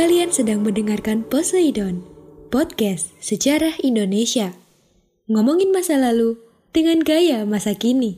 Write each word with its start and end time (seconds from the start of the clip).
Kalian 0.00 0.32
sedang 0.32 0.64
mendengarkan 0.64 1.20
Poseidon, 1.28 2.00
podcast 2.48 3.12
sejarah 3.20 3.76
Indonesia. 3.84 4.56
Ngomongin 5.28 5.76
masa 5.76 6.00
lalu 6.00 6.40
dengan 6.72 7.04
gaya 7.04 7.44
masa 7.44 7.76
kini. 7.76 8.16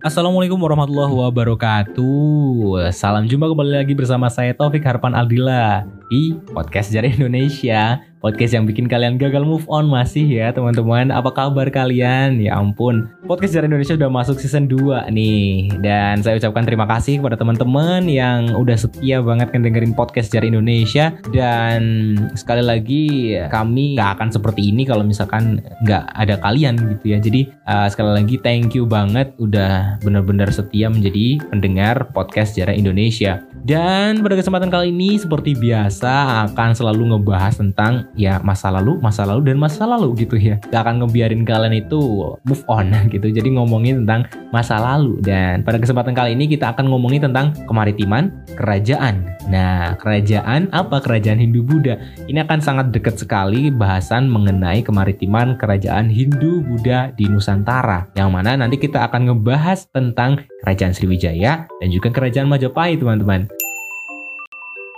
Assalamualaikum 0.00 0.56
warahmatullahi 0.56 1.12
wabarakatuh 1.12 2.88
Salam 2.96 3.28
jumpa 3.28 3.44
kembali 3.44 3.84
lagi 3.84 3.92
bersama 3.92 4.32
saya 4.32 4.56
Taufik 4.56 4.80
Harpan 4.80 5.12
Aldila 5.12 5.84
Di 6.08 6.32
Podcast 6.48 6.88
Sejarah 6.88 7.12
Indonesia 7.12 8.00
Podcast 8.18 8.50
yang 8.50 8.66
bikin 8.66 8.90
kalian 8.90 9.14
gagal 9.14 9.46
move 9.46 9.62
on 9.70 9.86
masih 9.86 10.26
ya 10.26 10.50
teman-teman. 10.50 11.14
Apa 11.14 11.30
kabar 11.30 11.70
kalian? 11.70 12.42
Ya 12.42 12.58
ampun. 12.58 13.06
Podcast 13.30 13.54
Sejarah 13.54 13.70
Indonesia 13.70 13.94
udah 13.94 14.10
masuk 14.10 14.42
season 14.42 14.66
2 14.66 15.06
nih. 15.14 15.70
Dan 15.78 16.18
saya 16.26 16.34
ucapkan 16.34 16.66
terima 16.66 16.82
kasih 16.90 17.22
kepada 17.22 17.38
teman-teman 17.38 18.10
Yang 18.10 18.58
udah 18.58 18.74
setia 18.74 19.22
banget 19.22 19.54
dengerin 19.54 19.94
Podcast 19.94 20.34
Sejarah 20.34 20.50
Indonesia. 20.50 21.14
Dan 21.30 21.82
sekali 22.34 22.66
lagi 22.66 23.04
kami 23.54 23.94
gak 23.94 24.18
akan 24.18 24.34
seperti 24.34 24.74
ini 24.74 24.82
Kalau 24.82 25.06
misalkan 25.06 25.62
gak 25.86 26.10
ada 26.10 26.42
kalian 26.42 26.74
gitu 26.98 27.14
ya. 27.14 27.22
Jadi 27.22 27.54
uh, 27.70 27.86
sekali 27.86 28.18
lagi 28.18 28.34
thank 28.42 28.74
you 28.74 28.82
banget 28.82 29.30
Udah 29.38 30.02
benar-benar 30.02 30.50
setia 30.50 30.90
menjadi 30.90 31.38
pendengar 31.54 32.10
Podcast 32.10 32.58
Sejarah 32.58 32.74
Indonesia. 32.74 33.46
Dan 33.62 34.26
pada 34.26 34.34
kesempatan 34.34 34.74
kali 34.74 34.90
ini 34.90 35.22
seperti 35.22 35.54
biasa 35.54 36.46
akan 36.50 36.74
selalu 36.74 37.14
ngebahas 37.14 37.54
tentang 37.62 38.08
ya 38.18 38.42
masa 38.42 38.74
lalu, 38.74 38.98
masa 38.98 39.22
lalu 39.22 39.54
dan 39.54 39.56
masa 39.62 39.86
lalu 39.86 40.26
gitu 40.26 40.34
ya. 40.34 40.58
Gak 40.68 40.82
akan 40.82 41.06
ngebiarin 41.06 41.46
kalian 41.46 41.72
itu 41.78 41.98
move 42.42 42.64
on 42.66 42.90
gitu. 43.14 43.30
Jadi 43.30 43.54
ngomongin 43.54 44.04
tentang 44.04 44.26
masa 44.50 44.82
lalu 44.82 45.22
dan 45.22 45.62
pada 45.62 45.78
kesempatan 45.78 46.12
kali 46.12 46.34
ini 46.34 46.50
kita 46.50 46.74
akan 46.74 46.90
ngomongin 46.90 47.30
tentang 47.30 47.54
kemaritiman 47.70 48.34
kerajaan. 48.58 49.38
Nah, 49.46 49.94
kerajaan 49.96 50.68
apa? 50.74 50.98
Kerajaan 50.98 51.38
Hindu 51.38 51.62
Buddha. 51.62 51.96
Ini 52.26 52.44
akan 52.44 52.58
sangat 52.60 52.90
dekat 52.90 53.16
sekali 53.16 53.70
bahasan 53.70 54.26
mengenai 54.28 54.82
kemaritiman 54.82 55.56
kerajaan 55.56 56.10
Hindu 56.10 56.60
Buddha 56.66 57.14
di 57.14 57.30
Nusantara. 57.30 58.10
Yang 58.18 58.30
mana 58.34 58.58
nanti 58.58 58.76
kita 58.76 59.06
akan 59.08 59.32
ngebahas 59.32 59.88
tentang 59.94 60.42
kerajaan 60.66 60.92
Sriwijaya 60.92 61.70
dan 61.70 61.88
juga 61.88 62.10
kerajaan 62.10 62.50
Majapahit, 62.50 62.98
teman-teman. 62.98 63.46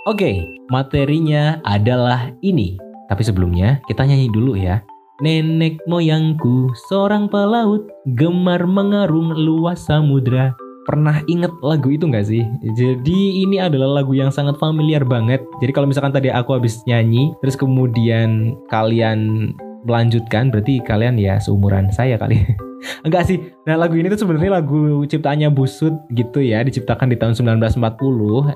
Oke, 0.09 0.49
materinya 0.73 1.61
adalah 1.61 2.33
ini. 2.41 2.90
Tapi 3.11 3.27
sebelumnya 3.27 3.83
kita 3.91 4.07
nyanyi 4.07 4.31
dulu 4.31 4.55
ya. 4.55 4.79
Nenek 5.19 5.83
moyangku 5.85 6.71
seorang 6.87 7.27
pelaut 7.27 7.83
gemar 8.15 8.63
mengarung 8.63 9.35
luas 9.35 9.83
samudra. 9.83 10.55
Pernah 10.87 11.21
inget 11.29 11.51
lagu 11.61 11.93
itu 11.93 12.09
nggak 12.09 12.25
sih? 12.25 12.41
Jadi 12.73 13.45
ini 13.45 13.61
adalah 13.61 14.01
lagu 14.01 14.17
yang 14.17 14.33
sangat 14.33 14.57
familiar 14.57 15.05
banget. 15.05 15.43
Jadi 15.61 15.71
kalau 15.75 15.85
misalkan 15.85 16.09
tadi 16.15 16.33
aku 16.33 16.57
habis 16.57 16.81
nyanyi, 16.89 17.35
terus 17.43 17.53
kemudian 17.53 18.57
kalian 18.71 19.53
melanjutkan, 19.85 20.49
berarti 20.49 20.81
kalian 20.81 21.21
ya 21.21 21.37
seumuran 21.37 21.93
saya 21.93 22.17
kali. 22.17 22.41
Enggak 23.05 23.29
sih. 23.29 23.37
Nah, 23.69 23.77
lagu 23.77 23.93
ini 23.93 24.09
tuh 24.09 24.25
sebenarnya 24.25 24.57
lagu 24.57 25.05
ciptaannya 25.05 25.53
Busut 25.53 25.93
gitu 26.17 26.41
ya, 26.41 26.65
diciptakan 26.65 27.13
di 27.13 27.17
tahun 27.17 27.37
1940. 27.37 27.77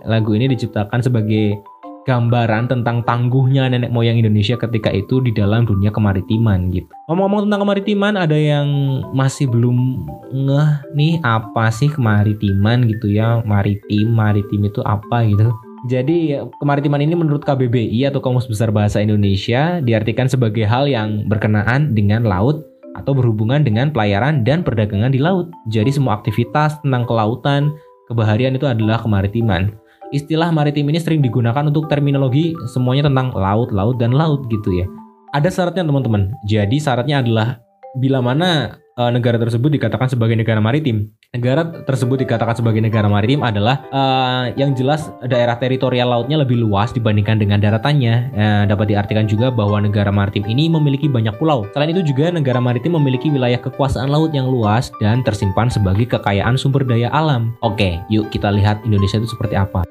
Lagu 0.01 0.31
ini 0.33 0.49
diciptakan 0.49 0.99
sebagai 1.05 1.61
gambaran 2.05 2.69
tentang 2.69 3.01
tangguhnya 3.01 3.65
nenek 3.65 3.89
moyang 3.89 4.21
Indonesia 4.21 4.53
ketika 4.55 4.93
itu 4.93 5.19
di 5.25 5.33
dalam 5.33 5.65
dunia 5.65 5.89
kemaritiman 5.89 6.69
gitu. 6.69 6.85
Ngomong-ngomong 7.09 7.49
tentang 7.49 7.61
kemaritiman, 7.65 8.13
ada 8.13 8.37
yang 8.37 8.67
masih 9.11 9.49
belum 9.49 10.05
ngeh 10.29 10.69
nih 10.93 11.13
apa 11.25 11.73
sih 11.73 11.89
kemaritiman 11.89 12.85
gitu 12.85 13.09
ya, 13.09 13.41
maritim, 13.43 14.13
maritim 14.13 14.69
itu 14.69 14.85
apa 14.85 15.25
gitu. 15.25 15.49
Jadi 15.85 16.33
kemaritiman 16.61 17.01
ini 17.01 17.13
menurut 17.13 17.45
KBBI 17.45 18.09
atau 18.09 18.17
Kamus 18.17 18.49
Besar 18.49 18.73
Bahasa 18.73 19.01
Indonesia 19.01 19.81
diartikan 19.81 20.25
sebagai 20.25 20.65
hal 20.65 20.89
yang 20.89 21.29
berkenaan 21.29 21.93
dengan 21.93 22.25
laut 22.25 22.65
atau 22.97 23.11
berhubungan 23.13 23.61
dengan 23.61 23.91
pelayaran 23.93 24.41
dan 24.41 24.65
perdagangan 24.65 25.13
di 25.13 25.21
laut. 25.21 25.51
Jadi 25.69 25.93
semua 25.93 26.17
aktivitas 26.17 26.81
tentang 26.81 27.05
kelautan, 27.05 27.75
kebaharian 28.09 28.57
itu 28.57 28.65
adalah 28.65 28.97
kemaritiman. 28.97 29.77
Istilah 30.13 30.53
maritim 30.53 30.85
ini 30.93 31.01
sering 31.01 31.21
digunakan 31.25 31.65
untuk 31.65 31.89
terminologi 31.89 32.53
semuanya 32.69 33.09
tentang 33.09 33.33
laut, 33.33 33.73
laut, 33.73 33.97
dan 33.97 34.13
laut 34.13 34.45
gitu 34.53 34.83
ya. 34.83 34.85
Ada 35.33 35.49
syaratnya 35.49 35.83
teman-teman. 35.83 36.31
Jadi 36.45 36.77
syaratnya 36.77 37.25
adalah 37.25 37.59
bila 37.97 38.21
mana 38.21 38.77
uh, 38.99 39.11
negara 39.11 39.37
tersebut 39.39 39.69
dikatakan 39.75 40.07
sebagai 40.11 40.35
negara 40.35 40.59
maritim. 40.63 41.11
Negara 41.35 41.67
tersebut 41.83 42.23
dikatakan 42.23 42.55
sebagai 42.55 42.79
negara 42.79 43.11
maritim 43.11 43.43
adalah 43.43 43.83
uh, 43.91 44.51
yang 44.55 44.71
jelas 44.71 45.11
daerah 45.27 45.59
teritorial 45.59 46.07
lautnya 46.07 46.39
lebih 46.39 46.59
luas 46.59 46.95
dibandingkan 46.95 47.39
dengan 47.39 47.59
daratannya. 47.59 48.31
Uh, 48.35 48.63
dapat 48.67 48.95
diartikan 48.95 49.27
juga 49.27 49.51
bahwa 49.51 49.83
negara 49.83 50.09
maritim 50.09 50.47
ini 50.47 50.71
memiliki 50.71 51.11
banyak 51.11 51.35
pulau. 51.35 51.67
Selain 51.75 51.91
itu 51.91 52.01
juga 52.03 52.31
negara 52.31 52.63
maritim 52.63 52.95
memiliki 52.95 53.27
wilayah 53.27 53.59
kekuasaan 53.59 54.07
laut 54.07 54.31
yang 54.31 54.47
luas 54.47 54.89
dan 55.03 55.21
tersimpan 55.21 55.67
sebagai 55.67 56.07
kekayaan 56.07 56.55
sumber 56.55 56.87
daya 56.87 57.11
alam. 57.11 57.53
Oke, 57.61 57.99
yuk 58.07 58.31
kita 58.31 58.49
lihat 58.51 58.81
Indonesia 58.87 59.19
itu 59.19 59.29
seperti 59.29 59.59
apa 59.59 59.85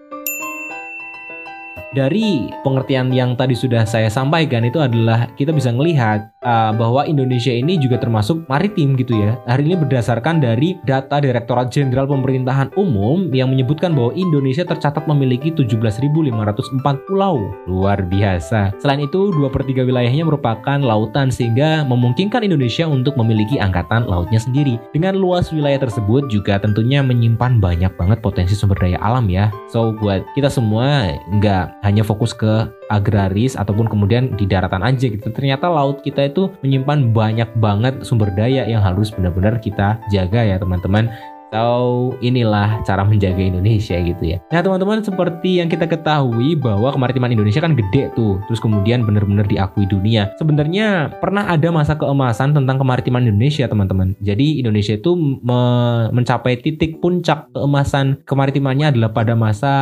dari 1.94 2.50
pengertian 2.66 3.14
yang 3.14 3.38
tadi 3.38 3.54
sudah 3.54 3.86
saya 3.86 4.10
sampaikan 4.10 4.66
itu 4.66 4.82
adalah 4.82 5.30
kita 5.38 5.54
bisa 5.54 5.70
melihat 5.70 6.34
uh, 6.42 6.74
bahwa 6.74 7.06
Indonesia 7.06 7.54
ini 7.54 7.78
juga 7.78 8.02
termasuk 8.02 8.44
maritim 8.50 8.98
gitu 8.98 9.14
ya. 9.14 9.38
Hari 9.46 9.62
ini 9.64 9.78
berdasarkan 9.78 10.42
dari 10.42 10.76
data 10.82 11.22
Direktorat 11.22 11.70
Jenderal 11.70 12.10
Pemerintahan 12.10 12.74
Umum 12.74 13.30
yang 13.30 13.54
menyebutkan 13.54 13.94
bahwa 13.94 14.10
Indonesia 14.18 14.66
tercatat 14.66 15.06
memiliki 15.06 15.54
17.504 15.54 17.06
pulau. 17.06 17.38
Luar 17.70 18.02
biasa. 18.02 18.74
Selain 18.82 19.00
itu, 19.06 19.30
2 19.32 19.54
per 19.54 19.62
3 19.62 19.86
wilayahnya 19.86 20.26
merupakan 20.26 20.78
lautan 20.82 21.30
sehingga 21.30 21.86
memungkinkan 21.86 22.42
Indonesia 22.42 22.84
untuk 22.84 23.14
memiliki 23.14 23.62
angkatan 23.62 24.04
lautnya 24.10 24.42
sendiri. 24.42 24.76
Dengan 24.90 25.14
luas 25.14 25.54
wilayah 25.54 25.78
tersebut 25.78 26.26
juga 26.26 26.58
tentunya 26.58 27.00
menyimpan 27.00 27.62
banyak 27.62 27.94
banget 27.94 28.18
potensi 28.18 28.58
sumber 28.58 28.76
daya 28.82 28.98
alam 28.98 29.30
ya. 29.30 29.54
So, 29.70 29.94
buat 29.94 30.26
kita 30.34 30.50
semua 30.50 31.14
nggak 31.38 31.83
hanya 31.84 32.00
fokus 32.00 32.32
ke 32.32 32.66
agraris 32.88 33.54
ataupun 33.60 33.86
kemudian 33.86 34.32
di 34.40 34.48
daratan 34.48 34.80
aja 34.80 35.06
gitu. 35.12 35.28
Ternyata 35.28 35.68
laut 35.68 36.00
kita 36.00 36.32
itu 36.32 36.48
menyimpan 36.64 37.12
banyak 37.12 37.50
banget 37.60 38.00
sumber 38.00 38.32
daya 38.32 38.64
yang 38.64 38.80
harus 38.80 39.12
benar-benar 39.12 39.60
kita 39.60 40.00
jaga 40.08 40.40
ya 40.40 40.56
teman-teman. 40.56 41.12
So 41.54 42.18
inilah 42.18 42.82
cara 42.82 43.06
menjaga 43.06 43.38
Indonesia 43.38 43.94
gitu 43.94 44.24
ya. 44.26 44.42
Nah 44.50 44.58
teman-teman 44.58 45.06
seperti 45.06 45.62
yang 45.62 45.70
kita 45.70 45.86
ketahui 45.86 46.58
bahwa 46.58 46.90
kemaritiman 46.90 47.30
Indonesia 47.30 47.62
kan 47.62 47.78
gede 47.78 48.10
tuh, 48.18 48.42
terus 48.50 48.58
kemudian 48.58 49.06
benar-benar 49.06 49.46
diakui 49.46 49.86
dunia. 49.86 50.34
Sebenarnya 50.34 51.14
pernah 51.22 51.46
ada 51.46 51.70
masa 51.70 51.94
keemasan 51.94 52.58
tentang 52.58 52.82
kemaritiman 52.82 53.22
Indonesia 53.22 53.70
teman-teman. 53.70 54.18
Jadi 54.18 54.58
Indonesia 54.58 54.98
itu 54.98 55.14
me 55.14 55.62
mencapai 56.10 56.58
titik 56.58 56.98
puncak 56.98 57.46
keemasan 57.54 58.26
kemaritimannya 58.26 58.90
adalah 58.90 59.14
pada 59.14 59.38
masa 59.38 59.72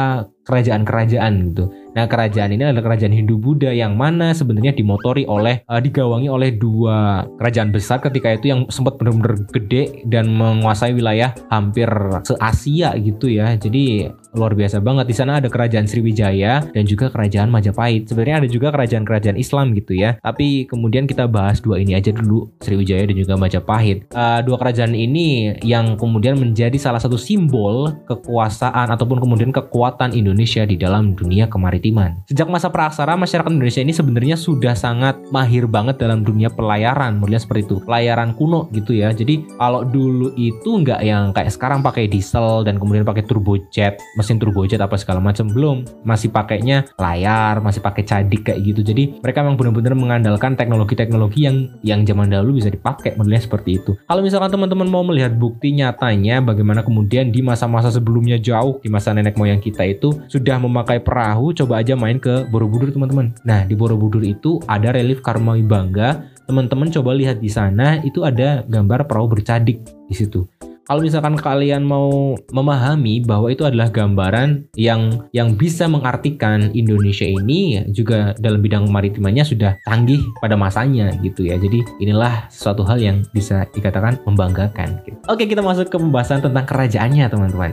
kerajaan-kerajaan 0.46 1.32
gitu. 1.52 1.64
Nah, 1.92 2.08
kerajaan 2.08 2.56
ini 2.56 2.64
adalah 2.64 2.88
kerajaan 2.88 3.12
Hindu 3.12 3.36
Buddha 3.36 3.68
yang 3.68 4.00
mana 4.00 4.32
sebenarnya 4.32 4.72
dimotori 4.72 5.28
oleh 5.28 5.60
uh, 5.68 5.76
digawangi 5.76 6.32
oleh 6.32 6.56
dua 6.56 7.28
kerajaan 7.36 7.68
besar 7.68 8.00
ketika 8.00 8.32
itu 8.32 8.48
yang 8.48 8.64
sempat 8.72 8.96
benar-benar 8.96 9.36
gede 9.52 10.02
dan 10.08 10.32
menguasai 10.32 10.96
wilayah 10.96 11.36
hampir 11.52 11.88
se-Asia 12.24 12.96
gitu 12.96 13.28
ya. 13.28 13.54
Jadi 13.60 14.08
luar 14.32 14.56
biasa 14.56 14.80
banget 14.80 15.06
di 15.08 15.14
sana 15.16 15.38
ada 15.38 15.48
kerajaan 15.52 15.84
Sriwijaya 15.84 16.64
dan 16.72 16.84
juga 16.88 17.12
kerajaan 17.12 17.52
Majapahit. 17.52 18.08
Sebenarnya 18.08 18.44
ada 18.44 18.48
juga 18.48 18.72
kerajaan-kerajaan 18.72 19.36
Islam 19.36 19.76
gitu 19.76 19.92
ya. 19.92 20.16
Tapi 20.20 20.64
kemudian 20.66 21.04
kita 21.04 21.28
bahas 21.28 21.60
dua 21.60 21.78
ini 21.80 21.92
aja 21.92 22.10
dulu, 22.10 22.48
Sriwijaya 22.64 23.04
dan 23.04 23.16
juga 23.16 23.34
Majapahit. 23.36 24.08
Uh, 24.12 24.40
dua 24.44 24.56
kerajaan 24.56 24.96
ini 24.96 25.56
yang 25.60 26.00
kemudian 26.00 26.40
menjadi 26.40 26.74
salah 26.80 27.00
satu 27.00 27.20
simbol 27.20 27.92
kekuasaan 28.08 28.88
ataupun 28.92 29.20
kemudian 29.20 29.52
kekuatan 29.52 30.16
Indonesia 30.16 30.64
di 30.64 30.80
dalam 30.80 31.12
dunia 31.12 31.46
kemaritiman. 31.46 32.24
Sejak 32.24 32.48
masa 32.48 32.72
praksara, 32.72 33.14
masyarakat 33.14 33.52
Indonesia 33.52 33.84
ini 33.84 33.92
sebenarnya 33.92 34.36
sudah 34.40 34.72
sangat 34.72 35.20
mahir 35.28 35.68
banget 35.68 36.00
dalam 36.00 36.24
dunia 36.24 36.48
pelayaran, 36.48 37.20
modelnya 37.20 37.44
seperti 37.44 37.68
itu, 37.68 37.76
pelayaran 37.84 38.32
kuno 38.32 38.72
gitu 38.72 38.96
ya. 38.96 39.12
Jadi 39.12 39.44
kalau 39.60 39.84
dulu 39.84 40.32
itu 40.40 40.70
nggak 40.82 41.00
yang 41.04 41.36
kayak 41.36 41.52
sekarang 41.52 41.84
pakai 41.84 42.08
diesel 42.08 42.64
dan 42.64 42.80
kemudian 42.80 43.04
pakai 43.04 43.24
turbojet, 43.28 44.00
mesin 44.22 44.38
turbojet 44.38 44.78
apa 44.78 44.94
segala 44.94 45.18
macam 45.18 45.50
belum, 45.50 45.82
masih 46.06 46.30
pakainya 46.30 46.86
layar, 46.94 47.58
masih 47.58 47.82
pakai 47.82 48.06
cadik 48.06 48.46
kayak 48.46 48.62
gitu. 48.62 48.86
Jadi 48.86 49.18
mereka 49.18 49.42
memang 49.42 49.58
benar-benar 49.58 49.98
mengandalkan 49.98 50.54
teknologi-teknologi 50.54 51.42
yang 51.42 51.56
yang 51.82 52.00
zaman 52.06 52.30
dahulu 52.30 52.62
bisa 52.62 52.70
dipakai 52.70 53.18
modelnya 53.18 53.42
seperti 53.42 53.82
itu. 53.82 53.98
Kalau 54.06 54.22
misalkan 54.22 54.54
teman-teman 54.54 54.86
mau 54.86 55.02
melihat 55.02 55.34
bukti 55.34 55.74
nyatanya 55.74 56.38
bagaimana 56.38 56.86
kemudian 56.86 57.34
di 57.34 57.42
masa-masa 57.42 57.90
sebelumnya 57.90 58.38
jauh 58.38 58.78
di 58.78 58.86
masa 58.86 59.10
nenek 59.10 59.34
moyang 59.34 59.58
kita 59.58 59.82
itu 59.82 60.14
sudah 60.30 60.62
memakai 60.62 61.02
perahu, 61.02 61.50
coba 61.50 61.82
aja 61.82 61.98
main 61.98 62.22
ke 62.22 62.46
Borobudur 62.46 62.94
teman-teman. 62.94 63.34
Nah, 63.42 63.66
di 63.66 63.74
Borobudur 63.74 64.22
itu 64.22 64.62
ada 64.70 64.94
relief 64.94 65.18
Karma 65.18 65.58
Bangga. 65.58 66.30
Teman-teman 66.46 66.90
coba 66.94 67.10
lihat 67.16 67.42
di 67.42 67.50
sana 67.50 67.98
itu 68.06 68.22
ada 68.22 68.62
gambar 68.66 69.10
perahu 69.10 69.30
bercadik 69.30 69.82
di 70.06 70.14
situ 70.14 70.61
kalau 70.92 71.08
misalkan 71.08 71.40
kalian 71.40 71.88
mau 71.88 72.36
memahami 72.52 73.24
bahwa 73.24 73.48
itu 73.48 73.64
adalah 73.64 73.88
gambaran 73.88 74.68
yang 74.76 75.24
yang 75.32 75.56
bisa 75.56 75.88
mengartikan 75.88 76.68
Indonesia 76.76 77.24
ini 77.24 77.80
juga 77.96 78.36
dalam 78.36 78.60
bidang 78.60 78.92
maritimannya 78.92 79.40
sudah 79.40 79.80
canggih 79.88 80.20
pada 80.44 80.52
masanya 80.52 81.08
gitu 81.24 81.48
ya. 81.48 81.56
Jadi 81.56 81.80
inilah 81.96 82.44
suatu 82.52 82.84
hal 82.84 83.00
yang 83.00 83.24
bisa 83.32 83.64
dikatakan 83.72 84.20
membanggakan. 84.28 85.00
Gitu. 85.08 85.16
Oke 85.32 85.48
kita 85.48 85.64
masuk 85.64 85.88
ke 85.88 85.96
pembahasan 85.96 86.44
tentang 86.44 86.68
kerajaannya 86.68 87.24
teman-teman. 87.24 87.72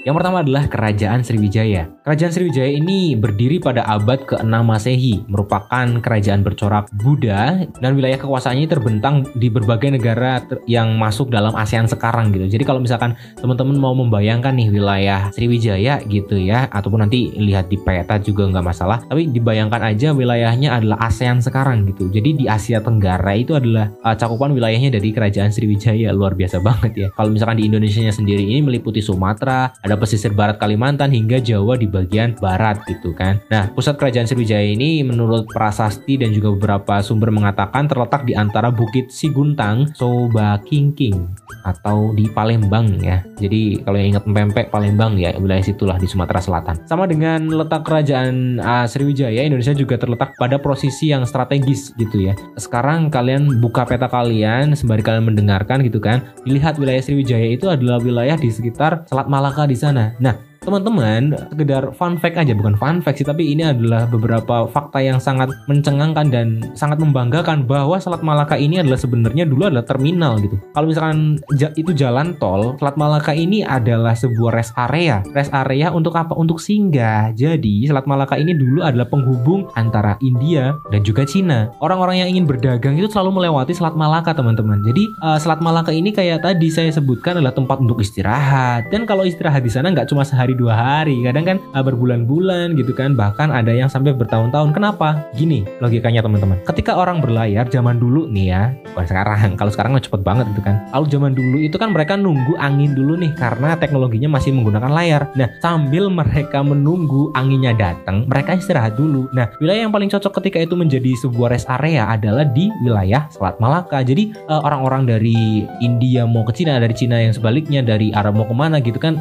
Yang 0.00 0.14
pertama 0.16 0.40
adalah 0.40 0.64
Kerajaan 0.64 1.20
Sriwijaya. 1.20 1.92
Kerajaan 2.00 2.32
Sriwijaya 2.32 2.72
ini 2.72 3.12
berdiri 3.20 3.60
pada 3.60 3.84
abad 3.84 4.24
ke-6 4.24 4.48
Masehi, 4.64 5.20
merupakan 5.28 5.84
kerajaan 6.00 6.40
bercorak 6.40 6.88
Buddha 6.96 7.68
dan 7.68 7.92
wilayah 7.92 8.16
kekuasaannya 8.16 8.64
terbentang 8.64 9.28
di 9.36 9.52
berbagai 9.52 9.92
negara 9.92 10.40
yang 10.64 10.96
masuk 10.96 11.28
dalam 11.28 11.52
ASEAN 11.52 11.84
sekarang 11.84 12.32
gitu. 12.32 12.48
Jadi 12.48 12.64
kalau 12.64 12.80
misalkan 12.80 13.12
teman-teman 13.44 13.76
mau 13.76 13.92
membayangkan 13.92 14.56
nih 14.56 14.72
wilayah 14.72 15.28
Sriwijaya 15.36 16.00
gitu 16.08 16.40
ya, 16.40 16.64
ataupun 16.72 17.04
nanti 17.04 17.36
lihat 17.36 17.68
di 17.68 17.76
peta 17.76 18.16
juga 18.16 18.48
nggak 18.48 18.64
masalah, 18.64 19.04
tapi 19.04 19.28
dibayangkan 19.28 19.84
aja 19.84 20.16
wilayahnya 20.16 20.80
adalah 20.80 20.96
ASEAN 21.12 21.44
sekarang 21.44 21.84
gitu. 21.92 22.08
Jadi 22.08 22.40
di 22.40 22.44
Asia 22.48 22.80
Tenggara 22.80 23.36
itu 23.36 23.52
adalah 23.52 23.92
uh, 24.00 24.16
cakupan 24.16 24.56
wilayahnya 24.56 24.96
dari 24.96 25.12
Kerajaan 25.12 25.52
Sriwijaya 25.52 26.08
luar 26.16 26.32
biasa 26.32 26.56
banget 26.64 26.92
ya. 26.96 27.08
Kalau 27.12 27.28
misalkan 27.28 27.60
di 27.60 27.68
Indonesia 27.68 28.08
sendiri 28.08 28.48
ini 28.48 28.64
meliputi 28.64 29.04
Sumatera, 29.04 29.68
ada 29.90 29.98
pesisir 29.98 30.30
barat 30.30 30.54
Kalimantan 30.54 31.10
hingga 31.10 31.42
Jawa 31.42 31.74
di 31.74 31.90
bagian 31.90 32.38
barat 32.38 32.78
gitu 32.86 33.10
kan. 33.10 33.42
Nah, 33.50 33.74
pusat 33.74 33.98
kerajaan 33.98 34.30
Sriwijaya 34.30 34.70
ini 34.70 35.02
menurut 35.02 35.50
prasasti 35.50 36.14
dan 36.14 36.30
juga 36.30 36.54
beberapa 36.54 37.02
sumber 37.02 37.34
mengatakan 37.34 37.90
terletak 37.90 38.22
di 38.22 38.38
antara 38.38 38.70
Bukit 38.70 39.10
Siguntang, 39.10 39.90
Soba 39.98 40.62
Kingking 40.62 41.26
atau 41.66 42.14
di 42.14 42.30
Palembang 42.30 43.02
ya. 43.02 43.18
Jadi 43.42 43.82
kalau 43.82 43.98
yang 43.98 44.14
ingat 44.14 44.24
pempek 44.30 44.70
Palembang 44.70 45.18
ya 45.18 45.34
wilayah 45.34 45.64
situlah 45.66 45.98
di 45.98 46.06
Sumatera 46.06 46.38
Selatan. 46.38 46.86
Sama 46.86 47.10
dengan 47.10 47.50
letak 47.50 47.82
kerajaan 47.82 48.62
uh, 48.62 48.86
Sriwijaya, 48.86 49.42
Indonesia 49.42 49.74
juga 49.74 49.98
terletak 49.98 50.38
pada 50.38 50.62
posisi 50.62 51.10
yang 51.10 51.26
strategis 51.26 51.90
gitu 51.98 52.30
ya. 52.30 52.38
Sekarang 52.54 53.10
kalian 53.10 53.58
buka 53.58 53.82
peta 53.82 54.06
kalian 54.06 54.78
sembari 54.78 55.02
kalian 55.02 55.34
mendengarkan 55.34 55.82
gitu 55.82 55.98
kan, 55.98 56.22
dilihat 56.46 56.78
wilayah 56.78 57.02
Sriwijaya 57.02 57.58
itu 57.58 57.66
adalah 57.66 57.98
wilayah 57.98 58.38
di 58.38 58.54
sekitar 58.54 59.02
Selat 59.10 59.26
Malaka 59.26 59.66
di 59.66 59.79
sana. 59.80 60.12
Nah, 60.20 60.36
teman-teman 60.60 61.34
sekedar 61.52 61.92
fun 61.96 62.20
fact 62.20 62.36
aja 62.36 62.52
bukan 62.52 62.76
fun 62.76 63.00
fact 63.00 63.20
sih 63.20 63.26
tapi 63.26 63.52
ini 63.52 63.64
adalah 63.64 64.04
beberapa 64.04 64.68
fakta 64.68 65.00
yang 65.00 65.16
sangat 65.16 65.48
mencengangkan 65.64 66.26
dan 66.28 66.60
sangat 66.76 67.00
membanggakan 67.00 67.64
bahwa 67.64 67.96
Selat 67.96 68.20
Malaka 68.20 68.60
ini 68.60 68.80
adalah 68.80 69.00
sebenarnya 69.00 69.48
dulu 69.48 69.68
adalah 69.68 69.84
terminal 69.84 70.36
gitu. 70.40 70.56
Kalau 70.76 70.86
misalkan 70.88 71.40
itu 71.76 71.90
jalan 71.96 72.36
tol 72.36 72.76
Selat 72.76 72.96
Malaka 73.00 73.32
ini 73.32 73.64
adalah 73.64 74.12
sebuah 74.12 74.52
rest 74.56 74.72
area. 74.76 75.24
Rest 75.32 75.52
area 75.52 75.92
untuk 75.92 76.14
apa? 76.16 76.36
Untuk 76.36 76.60
singgah. 76.60 77.32
Jadi 77.32 77.88
Selat 77.88 78.04
Malaka 78.04 78.36
ini 78.36 78.52
dulu 78.52 78.84
adalah 78.84 79.08
penghubung 79.08 79.68
antara 79.74 80.20
India 80.20 80.76
dan 80.92 81.00
juga 81.00 81.24
Cina. 81.24 81.72
Orang-orang 81.80 82.24
yang 82.24 82.28
ingin 82.36 82.44
berdagang 82.44 82.96
itu 83.00 83.08
selalu 83.08 83.40
melewati 83.40 83.72
Selat 83.72 83.96
Malaka 83.96 84.36
teman-teman. 84.36 84.84
Jadi 84.84 85.08
uh, 85.24 85.38
Selat 85.40 85.64
Malaka 85.64 85.90
ini 85.90 86.12
kayak 86.12 86.44
tadi 86.44 86.68
saya 86.68 86.92
sebutkan 86.92 87.40
adalah 87.40 87.54
tempat 87.54 87.80
untuk 87.80 88.00
istirahat. 88.00 88.88
Dan 88.92 89.08
kalau 89.08 89.24
istirahat 89.24 89.64
di 89.64 89.72
sana 89.72 89.88
nggak 89.92 90.08
cuma 90.10 90.26
sehari 90.26 90.49
hari 90.50 90.58
dua 90.58 90.74
hari. 90.74 91.16
Kadang 91.22 91.44
kan 91.46 91.56
uh, 91.78 91.84
berbulan-bulan 91.86 92.74
gitu 92.74 92.90
kan. 92.90 93.14
Bahkan 93.14 93.54
ada 93.54 93.70
yang 93.70 93.86
sampai 93.86 94.10
bertahun-tahun. 94.10 94.74
Kenapa? 94.74 95.22
Gini 95.38 95.62
logikanya 95.78 96.26
teman-teman. 96.26 96.58
Ketika 96.66 96.98
orang 96.98 97.22
berlayar 97.22 97.70
zaman 97.70 98.02
dulu 98.02 98.26
nih 98.26 98.46
ya 98.50 98.62
bukan 98.90 99.06
sekarang. 99.06 99.38
Kalau 99.60 99.70
sekarang 99.70 99.94
cepet 100.02 100.26
banget 100.26 100.50
gitu 100.50 100.62
kan. 100.66 100.82
Kalau 100.90 101.06
zaman 101.06 101.38
dulu 101.38 101.62
itu 101.62 101.78
kan 101.78 101.94
mereka 101.94 102.18
nunggu 102.18 102.58
angin 102.58 102.98
dulu 102.98 103.14
nih 103.14 103.30
karena 103.38 103.78
teknologinya 103.78 104.26
masih 104.34 104.50
menggunakan 104.50 104.90
layar. 104.90 105.22
Nah 105.38 105.46
sambil 105.62 106.10
mereka 106.10 106.66
menunggu 106.66 107.30
anginnya 107.38 107.70
datang 107.76 108.26
mereka 108.26 108.58
istirahat 108.58 108.98
dulu. 108.98 109.30
Nah 109.30 109.54
wilayah 109.62 109.86
yang 109.86 109.94
paling 109.94 110.10
cocok 110.10 110.42
ketika 110.42 110.58
itu 110.66 110.74
menjadi 110.74 111.14
sebuah 111.22 111.54
rest 111.54 111.70
area 111.70 112.10
adalah 112.10 112.42
di 112.42 112.66
wilayah 112.82 113.30
Selat 113.30 113.62
Malaka. 113.62 114.02
Jadi 114.02 114.34
uh, 114.50 114.66
orang-orang 114.66 115.06
dari 115.06 115.62
India 115.78 116.26
mau 116.26 116.42
ke 116.42 116.56
Cina 116.58 116.80
dari 116.80 116.96
Cina 116.96 117.22
yang 117.22 117.30
sebaliknya 117.30 117.84
dari 117.84 118.10
Arab 118.10 118.40
mau 118.40 118.48
ke 118.48 118.56
mana 118.56 118.80
gitu 118.80 118.96
kan 118.96 119.20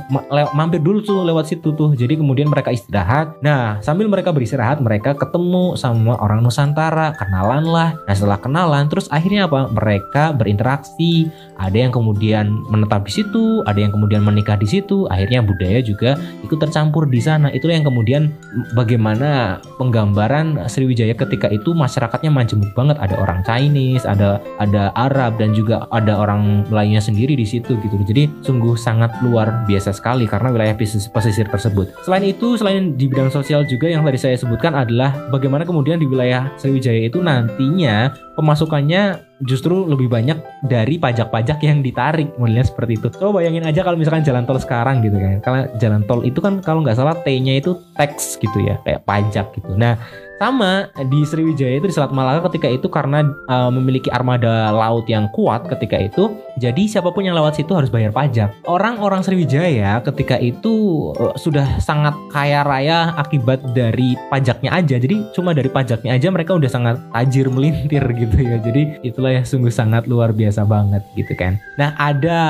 mampir 0.55 0.79
dulu 0.79 1.03
tuh 1.03 1.18
lewat 1.25 1.51
situ 1.51 1.73
tuh. 1.73 1.95
Jadi 1.95 2.19
kemudian 2.19 2.47
mereka 2.47 2.69
istirahat. 2.69 3.39
Nah, 3.43 3.79
sambil 3.83 4.07
mereka 4.07 4.31
beristirahat, 4.31 4.79
mereka 4.79 5.15
ketemu 5.17 5.75
sama 5.75 6.15
orang 6.19 6.45
Nusantara, 6.45 7.15
kenalan 7.17 7.65
lah. 7.67 7.95
Nah, 8.05 8.15
setelah 8.15 8.39
kenalan, 8.39 8.87
terus 8.87 9.09
akhirnya 9.11 9.49
apa? 9.49 9.71
Mereka 9.71 10.37
berinteraksi. 10.37 11.27
Ada 11.59 11.89
yang 11.89 11.91
kemudian 11.91 12.63
menetap 12.71 13.03
di 13.03 13.19
situ, 13.19 13.59
ada 13.67 13.75
yang 13.75 13.91
kemudian 13.91 14.23
menikah 14.23 14.55
di 14.55 14.63
situ. 14.63 15.03
Akhirnya 15.11 15.43
budaya 15.43 15.83
juga 15.83 16.15
ikut 16.45 16.55
tercampur 16.55 17.09
di 17.11 17.19
sana. 17.19 17.51
Itulah 17.51 17.75
yang 17.75 17.87
kemudian 17.87 18.31
bagaimana 18.77 19.59
penggambaran 19.75 20.55
Sriwijaya 20.71 21.11
ketika 21.19 21.51
itu 21.51 21.75
masyarakatnya 21.75 22.31
majemuk 22.31 22.71
banget. 22.71 22.95
Ada 23.03 23.19
orang 23.19 23.43
Chinese, 23.43 24.07
ada 24.07 24.39
ada 24.61 24.95
Arab 24.95 25.35
dan 25.35 25.51
juga 25.51 25.83
ada 25.91 26.15
orang 26.15 26.63
lainnya 26.71 27.03
sendiri 27.03 27.35
di 27.35 27.43
situ 27.43 27.75
gitu. 27.83 27.95
Jadi 28.07 28.31
sungguh 28.39 28.79
sangat 28.79 29.11
luar 29.19 29.67
biasa 29.67 29.91
sekali 29.91 30.29
karena 30.29 30.55
wilayah 30.55 30.75
bisnis 30.77 31.08
pesisir 31.11 31.49
tersebut. 31.49 31.91
Selain 32.05 32.23
itu, 32.23 32.55
selain 32.55 32.95
di 32.95 33.09
bidang 33.09 33.33
sosial 33.33 33.65
juga 33.65 33.89
yang 33.89 34.05
tadi 34.05 34.19
saya 34.21 34.35
sebutkan 34.37 34.77
adalah 34.77 35.29
bagaimana 35.33 35.65
kemudian 35.65 35.97
di 35.97 36.05
wilayah 36.05 36.53
Sriwijaya 36.55 37.09
itu 37.09 37.19
nantinya 37.19 38.13
pemasukannya 38.37 39.19
justru 39.43 39.87
lebih 39.87 40.11
banyak 40.11 40.39
dari 40.67 40.99
pajak-pajak 40.99 41.63
yang 41.63 41.79
ditarik 41.79 42.31
modelnya 42.35 42.67
seperti 42.67 42.99
itu. 42.99 43.07
Coba 43.17 43.39
bayangin 43.39 43.67
aja 43.67 43.83
kalau 43.83 43.95
misalkan 43.99 44.23
jalan 44.23 44.43
tol 44.43 44.59
sekarang 44.59 45.03
gitu 45.03 45.17
kan. 45.19 45.39
Kalau 45.43 45.59
jalan 45.79 46.01
tol 46.07 46.21
itu 46.23 46.39
kan 46.39 46.59
kalau 46.59 46.83
nggak 46.83 46.99
salah 46.99 47.15
T-nya 47.23 47.59
itu 47.59 47.79
tax 47.95 48.35
gitu 48.39 48.57
ya, 48.63 48.79
kayak 48.83 49.03
pajak 49.07 49.51
gitu. 49.55 49.75
Nah, 49.75 49.95
sama 50.39 50.87
di 51.11 51.27
Sriwijaya 51.27 51.83
itu 51.83 51.91
di 51.91 51.93
Selat 51.93 52.15
Malaka 52.15 52.47
ketika 52.47 52.71
itu 52.71 52.87
karena 52.87 53.27
uh, 53.51 53.67
memiliki 53.67 54.07
armada 54.07 54.71
laut 54.71 55.03
yang 55.11 55.27
kuat 55.35 55.67
ketika 55.67 55.99
itu, 55.99 56.31
jadi 56.55 56.87
siapa 56.87 57.11
pun 57.11 57.27
yang 57.27 57.35
lewat 57.35 57.59
situ 57.59 57.75
harus 57.75 57.91
bayar 57.91 58.15
pajak. 58.15 58.55
Orang-orang 58.63 59.19
Sriwijaya 59.19 59.99
ketika 60.07 60.39
itu 60.39 61.11
uh, 61.19 61.35
sudah 61.35 61.83
sangat 61.83 62.15
kaya 62.31 62.63
raya 62.63 63.11
akibat 63.19 63.59
dari 63.75 64.15
pajaknya 64.31 64.71
aja. 64.79 64.95
Jadi 64.95 65.27
cuma 65.35 65.51
dari 65.51 65.67
pajaknya 65.67 66.15
aja 66.15 66.31
mereka 66.31 66.55
udah 66.55 66.71
sangat 66.71 66.95
tajir 67.11 67.51
melintir 67.51 68.01
gitu 68.23 68.37
ya. 68.39 68.57
Jadi 68.63 69.03
itulah 69.03 69.35
yang 69.35 69.43
sungguh 69.43 69.71
sangat 69.71 70.07
luar 70.07 70.31
biasa 70.31 70.63
banget 70.63 71.03
gitu 71.19 71.35
kan. 71.35 71.59
Nah, 71.75 71.91
ada 71.99 72.41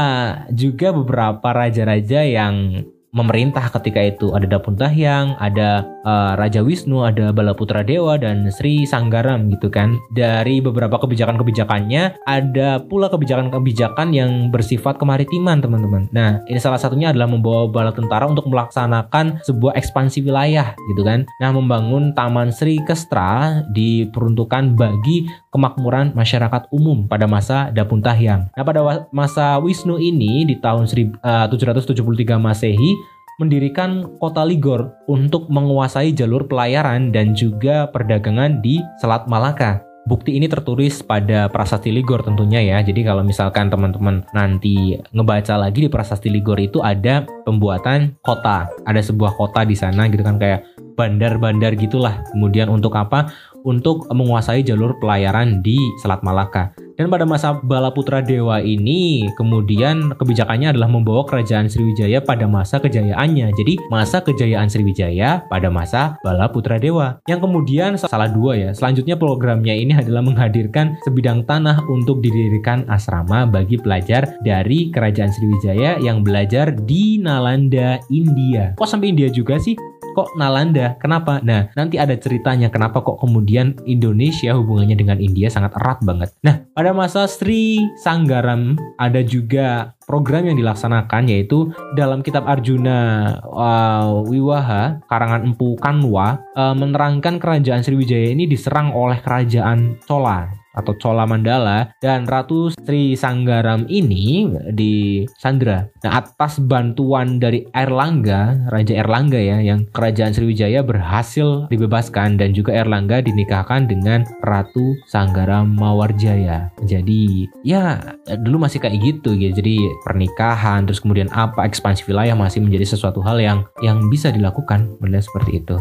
juga 0.54 0.94
beberapa 0.94 1.50
raja-raja 1.50 2.22
yang 2.22 2.86
memerintah 3.12 3.74
ketika 3.74 4.02
itu 4.06 4.34
ada 4.38 4.46
Dapuntahyang, 4.46 5.34
ada 5.42 5.86
uh, 6.06 6.38
Raja 6.38 6.62
Wisnu, 6.62 7.02
ada 7.06 7.34
Balaputra 7.34 7.82
Dewa 7.82 8.18
dan 8.22 8.50
Sri 8.54 8.86
Sanggaram 8.86 9.50
gitu 9.50 9.70
kan. 9.70 9.98
Dari 10.14 10.62
beberapa 10.62 11.02
kebijakan-kebijakannya 11.02 12.26
ada 12.26 12.70
pula 12.86 13.10
kebijakan-kebijakan 13.10 14.14
yang 14.14 14.32
bersifat 14.54 15.02
kemaritiman 15.02 15.62
teman-teman. 15.62 16.06
Nah 16.14 16.42
ini 16.46 16.62
salah 16.62 16.78
satunya 16.78 17.10
adalah 17.10 17.30
membawa 17.30 17.66
bala 17.70 17.92
tentara 17.94 18.30
untuk 18.30 18.46
melaksanakan 18.50 19.42
sebuah 19.46 19.74
ekspansi 19.78 20.22
wilayah 20.26 20.78
gitu 20.94 21.02
kan. 21.02 21.26
Nah 21.42 21.50
membangun 21.54 22.14
Taman 22.14 22.54
Sri 22.54 22.78
Kestra 22.86 23.66
diperuntukkan 23.74 24.78
bagi 24.78 25.26
kemakmuran 25.50 26.14
masyarakat 26.14 26.70
umum 26.70 27.10
pada 27.10 27.26
masa 27.26 27.74
Dapuntahyang. 27.74 28.50
Nah 28.54 28.64
pada 28.66 29.10
masa 29.10 29.58
Wisnu 29.58 29.98
ini 29.98 30.46
di 30.46 30.58
tahun 30.62 30.86
773 30.86 31.98
Masehi 32.38 32.92
mendirikan 33.40 34.20
kota 34.20 34.44
Ligor 34.44 34.92
untuk 35.08 35.48
menguasai 35.48 36.12
jalur 36.12 36.44
pelayaran 36.46 37.10
dan 37.10 37.32
juga 37.32 37.88
perdagangan 37.90 38.60
di 38.60 38.84
Selat 39.00 39.26
Malaka. 39.32 39.82
Bukti 40.10 40.36
ini 40.36 40.50
tertulis 40.50 41.06
pada 41.06 41.46
Prasasti 41.48 41.94
Ligor 41.94 42.26
tentunya 42.26 42.60
ya. 42.66 42.82
Jadi 42.82 43.06
kalau 43.06 43.22
misalkan 43.22 43.70
teman-teman 43.70 44.26
nanti 44.34 44.98
ngebaca 45.14 45.54
lagi 45.54 45.86
di 45.86 45.90
Prasasti 45.92 46.34
Ligor 46.34 46.58
itu 46.58 46.82
ada 46.82 47.30
pembuatan 47.46 48.18
kota. 48.26 48.68
Ada 48.90 49.06
sebuah 49.06 49.38
kota 49.38 49.62
di 49.64 49.78
sana 49.78 50.10
gitu 50.10 50.26
kan 50.26 50.42
kayak 50.42 50.66
bandar-bandar 50.98 51.78
gitulah. 51.78 52.26
Kemudian 52.34 52.68
untuk 52.74 52.98
apa? 52.98 53.32
Untuk 53.64 54.08
menguasai 54.12 54.64
jalur 54.64 54.96
pelayaran 55.00 55.60
di 55.64 55.80
Selat 56.00 56.22
Malaka. 56.22 56.72
Dan 57.00 57.08
pada 57.08 57.24
masa 57.24 57.56
Balaputra 57.64 58.20
Dewa 58.20 58.60
ini, 58.60 59.24
kemudian 59.40 60.12
kebijakannya 60.20 60.76
adalah 60.76 60.92
membawa 60.92 61.24
kerajaan 61.24 61.72
Sriwijaya 61.72 62.20
pada 62.20 62.44
masa 62.44 62.76
kejayaannya. 62.84 63.56
Jadi 63.56 63.80
masa 63.88 64.20
kejayaan 64.20 64.68
Sriwijaya 64.68 65.48
pada 65.48 65.72
masa 65.72 66.20
Balaputra 66.28 66.76
Dewa. 66.76 67.24
Yang 67.24 67.48
kemudian 67.48 67.96
salah 67.96 68.28
dua 68.28 68.60
ya. 68.60 68.76
Selanjutnya 68.76 69.16
programnya 69.16 69.72
ini 69.72 69.96
adalah 69.96 70.20
menghadirkan 70.20 71.00
sebidang 71.08 71.48
tanah 71.48 71.88
untuk 71.88 72.20
didirikan 72.20 72.84
asrama 72.92 73.48
bagi 73.48 73.80
pelajar 73.80 74.36
dari 74.44 74.92
kerajaan 74.92 75.32
Sriwijaya 75.32 76.04
yang 76.04 76.20
belajar 76.20 76.76
di 76.76 77.16
Nalanda, 77.16 77.96
India. 78.12 78.76
Kok 78.76 78.84
sampai 78.84 79.16
India 79.16 79.32
juga 79.32 79.56
sih? 79.56 79.80
Kok 80.20 80.36
Nalanda? 80.36 81.00
Kenapa? 81.00 81.40
Nah, 81.40 81.72
nanti 81.80 81.96
ada 81.96 82.12
ceritanya 82.20 82.68
kenapa 82.68 83.00
kok 83.00 83.24
kemudian 83.24 83.80
Indonesia 83.88 84.52
hubungannya 84.52 85.00
dengan 85.00 85.24
India 85.24 85.48
sangat 85.48 85.72
erat 85.80 86.04
banget. 86.04 86.36
Nah, 86.44 86.68
pada 86.76 86.92
masa 86.92 87.24
Sri 87.32 87.80
Sanggaram 88.04 88.76
ada 89.00 89.24
juga 89.24 89.96
program 90.04 90.50
yang 90.52 90.60
dilaksanakan 90.60 91.32
yaitu 91.32 91.72
dalam 91.96 92.20
kitab 92.20 92.44
Arjuna 92.50 93.32
uh, 93.46 94.26
Wiwaha 94.28 95.06
karangan 95.08 95.48
Empu 95.48 95.80
Kanwa 95.80 96.42
uh, 96.58 96.76
menerangkan 96.76 97.40
kerajaan 97.40 97.86
Sriwijaya 97.86 98.36
ini 98.36 98.50
diserang 98.50 98.92
oleh 98.92 99.22
kerajaan 99.24 100.02
Chola 100.04 100.59
atau 100.78 100.94
Chola 101.02 101.26
Mandala 101.26 101.94
dan 102.04 102.30
Ratu 102.30 102.70
Sri 102.74 103.18
Sanggaram 103.18 103.90
ini 103.90 104.46
di 104.74 105.26
Sandra. 105.40 105.86
Nah, 106.06 106.22
atas 106.22 106.62
bantuan 106.62 107.42
dari 107.42 107.66
Erlangga, 107.74 108.70
Raja 108.70 108.94
Erlangga 109.02 109.40
ya, 109.40 109.58
yang 109.60 109.90
kerajaan 109.90 110.36
Sriwijaya 110.36 110.86
berhasil 110.86 111.66
dibebaskan 111.74 112.38
dan 112.38 112.54
juga 112.54 112.76
Erlangga 112.78 113.24
dinikahkan 113.26 113.90
dengan 113.90 114.24
Ratu 114.46 114.94
Sanggaram 115.10 115.66
Mawarjaya. 115.74 116.70
Jadi, 116.86 117.50
ya 117.66 117.98
dulu 118.46 118.66
masih 118.66 118.82
kayak 118.82 119.00
gitu 119.02 119.34
gitu. 119.36 119.58
Jadi, 119.58 119.82
pernikahan 120.06 120.86
terus 120.86 121.02
kemudian 121.02 121.30
apa 121.34 121.66
ekspansi 121.66 122.06
wilayah 122.08 122.38
masih 122.38 122.62
menjadi 122.62 122.96
sesuatu 122.96 123.20
hal 123.26 123.42
yang 123.42 123.60
yang 123.82 124.08
bisa 124.08 124.30
dilakukan, 124.30 124.98
benar 125.02 125.22
seperti 125.26 125.62
itu. 125.62 125.78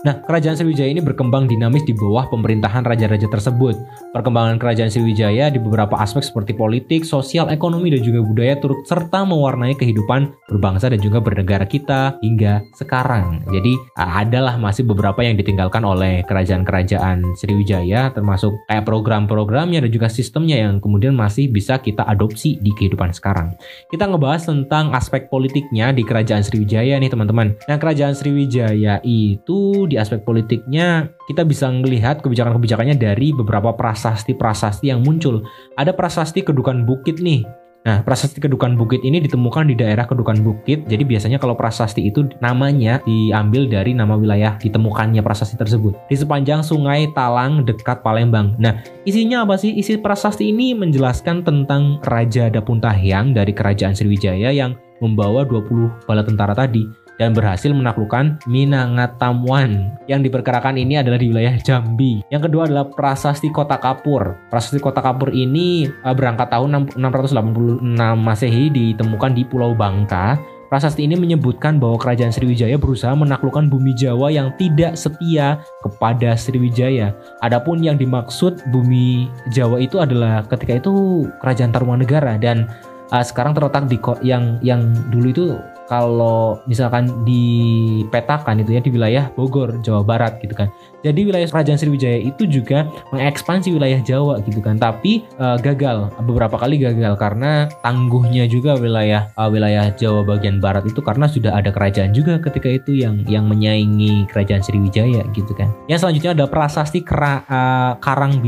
Nah, 0.00 0.16
kerajaan 0.24 0.56
Sriwijaya 0.56 0.88
ini 0.88 1.04
berkembang 1.04 1.44
dinamis 1.44 1.84
di 1.84 1.92
bawah 1.92 2.24
pemerintahan 2.32 2.88
raja-raja 2.88 3.28
tersebut. 3.28 3.76
Perkembangan 4.16 4.56
kerajaan 4.56 4.88
Sriwijaya 4.88 5.52
di 5.52 5.60
beberapa 5.60 5.92
aspek 6.00 6.24
seperti 6.24 6.56
politik, 6.56 7.04
sosial, 7.04 7.52
ekonomi, 7.52 7.92
dan 7.92 8.00
juga 8.00 8.24
budaya 8.24 8.56
turut 8.56 8.80
serta 8.88 9.28
mewarnai 9.28 9.76
kehidupan 9.76 10.32
berbangsa 10.48 10.88
dan 10.88 11.04
juga 11.04 11.20
bernegara 11.20 11.68
kita 11.68 12.16
hingga 12.24 12.64
sekarang. 12.80 13.44
Jadi, 13.52 13.76
adalah 14.00 14.56
masih 14.56 14.88
beberapa 14.88 15.20
yang 15.20 15.36
ditinggalkan 15.36 15.84
oleh 15.84 16.24
kerajaan-kerajaan 16.24 17.36
Sriwijaya, 17.36 18.08
termasuk 18.16 18.56
kayak 18.72 18.88
program-programnya 18.88 19.84
dan 19.84 19.90
juga 19.92 20.08
sistemnya 20.08 20.64
yang 20.64 20.80
kemudian 20.80 21.12
masih 21.12 21.52
bisa 21.52 21.76
kita 21.76 22.08
adopsi 22.08 22.56
di 22.64 22.72
kehidupan 22.72 23.12
sekarang. 23.12 23.52
Kita 23.92 24.08
ngebahas 24.08 24.48
tentang 24.48 24.96
aspek 24.96 25.28
politiknya 25.28 25.92
di 25.92 26.08
kerajaan 26.08 26.40
Sriwijaya 26.40 26.96
nih 26.96 27.12
teman-teman. 27.12 27.52
Nah, 27.68 27.76
kerajaan 27.76 28.16
Sriwijaya 28.16 29.04
itu 29.04 29.89
di 29.90 29.98
aspek 29.98 30.22
politiknya 30.22 31.10
kita 31.26 31.42
bisa 31.42 31.66
melihat 31.68 32.22
kebijakan-kebijakannya 32.22 32.94
dari 32.94 33.34
beberapa 33.34 33.74
prasasti-prasasti 33.74 34.94
yang 34.94 35.02
muncul. 35.02 35.42
Ada 35.74 35.90
prasasti 35.90 36.46
Kedukan 36.46 36.86
Bukit 36.86 37.18
nih. 37.18 37.42
Nah, 37.80 38.04
prasasti 38.04 38.44
Kedukan 38.44 38.76
Bukit 38.76 39.00
ini 39.02 39.24
ditemukan 39.24 39.64
di 39.64 39.74
daerah 39.74 40.04
Kedukan 40.04 40.44
Bukit. 40.44 40.84
Jadi 40.84 41.00
biasanya 41.02 41.40
kalau 41.40 41.56
prasasti 41.56 42.04
itu 42.04 42.28
namanya 42.44 43.00
diambil 43.08 43.66
dari 43.66 43.96
nama 43.96 44.20
wilayah 44.20 44.60
ditemukannya 44.60 45.24
prasasti 45.24 45.56
tersebut. 45.56 45.96
Di 46.06 46.14
sepanjang 46.14 46.60
Sungai 46.60 47.08
Talang 47.16 47.64
dekat 47.64 48.04
Palembang. 48.04 48.52
Nah, 48.60 48.84
isinya 49.08 49.48
apa 49.48 49.56
sih? 49.56 49.72
Isi 49.72 49.96
prasasti 49.96 50.52
ini 50.52 50.76
menjelaskan 50.76 51.40
tentang 51.40 51.98
Raja 52.04 52.52
Dapuntahyang 52.52 53.32
dari 53.32 53.56
Kerajaan 53.56 53.96
Sriwijaya 53.96 54.52
yang 54.52 54.76
membawa 55.00 55.48
20 55.48 56.04
bala 56.04 56.20
tentara 56.20 56.52
tadi 56.52 56.84
dan 57.20 57.36
berhasil 57.36 57.68
menaklukkan 57.68 58.40
Minangatamuan. 58.48 59.92
Yang 60.08 60.32
diperkirakan 60.32 60.80
ini 60.80 60.96
adalah 60.96 61.20
di 61.20 61.28
wilayah 61.28 61.52
Jambi. 61.60 62.24
Yang 62.32 62.48
kedua 62.48 62.64
adalah 62.64 62.88
Prasasti 62.88 63.52
Kota 63.52 63.76
Kapur. 63.76 64.48
Prasasti 64.48 64.80
Kota 64.80 65.04
Kapur 65.04 65.28
ini 65.28 65.84
uh, 65.84 66.16
berangkat 66.16 66.48
tahun 66.48 66.88
686 66.96 67.84
Masehi 68.16 68.72
ditemukan 68.72 69.36
di 69.36 69.44
Pulau 69.44 69.76
Bangka. 69.76 70.40
Prasasti 70.70 71.02
ini 71.02 71.18
menyebutkan 71.18 71.82
bahwa 71.82 71.98
kerajaan 71.98 72.30
Sriwijaya 72.30 72.78
berusaha 72.78 73.10
menaklukkan 73.10 73.66
bumi 73.66 73.90
Jawa 73.98 74.30
yang 74.30 74.54
tidak 74.54 74.94
setia 74.94 75.58
kepada 75.82 76.38
Sriwijaya. 76.38 77.10
Adapun 77.42 77.82
yang 77.82 77.98
dimaksud 77.98 78.70
bumi 78.70 79.26
Jawa 79.50 79.82
itu 79.82 79.98
adalah 79.98 80.46
ketika 80.46 80.78
itu 80.78 81.26
kerajaan 81.42 81.74
Tarumanegara 81.74 82.38
dan 82.38 82.70
uh, 83.10 83.24
sekarang 83.26 83.52
terletak 83.52 83.90
di 83.90 83.98
yang 84.22 84.62
yang 84.62 84.94
dulu 85.10 85.26
itu 85.34 85.46
kalau 85.90 86.62
misalkan 86.70 87.10
dipetakan 87.26 88.62
itu 88.62 88.78
ya 88.78 88.80
di 88.80 88.94
wilayah 88.94 89.26
Bogor, 89.34 89.82
Jawa 89.82 90.06
Barat 90.06 90.38
gitu 90.38 90.54
kan. 90.54 90.70
Jadi 91.02 91.26
wilayah 91.26 91.48
Kerajaan 91.50 91.80
Sriwijaya 91.80 92.20
itu 92.22 92.46
juga 92.46 92.86
mengekspansi 93.10 93.74
wilayah 93.74 93.98
Jawa 94.04 94.38
gitu 94.46 94.62
kan, 94.62 94.78
tapi 94.78 95.26
uh, 95.42 95.58
gagal 95.58 96.14
beberapa 96.22 96.54
kali 96.54 96.78
gagal 96.78 97.18
karena 97.18 97.66
tangguhnya 97.82 98.46
juga 98.46 98.78
wilayah 98.78 99.26
uh, 99.34 99.50
wilayah 99.50 99.90
Jawa 99.98 100.22
bagian 100.22 100.62
barat 100.62 100.86
itu 100.86 101.02
karena 101.02 101.26
sudah 101.26 101.58
ada 101.58 101.74
kerajaan 101.74 102.14
juga 102.14 102.38
ketika 102.38 102.70
itu 102.70 102.94
yang 102.94 103.26
yang 103.26 103.50
menyaingi 103.50 104.30
Kerajaan 104.30 104.62
Sriwijaya 104.62 105.26
gitu 105.34 105.50
kan. 105.58 105.74
Yang 105.90 106.06
selanjutnya 106.06 106.32
ada 106.38 106.46
prasasti 106.46 107.02
Kera, 107.02 107.42
uh, 107.50 107.92
Karang 107.98 108.38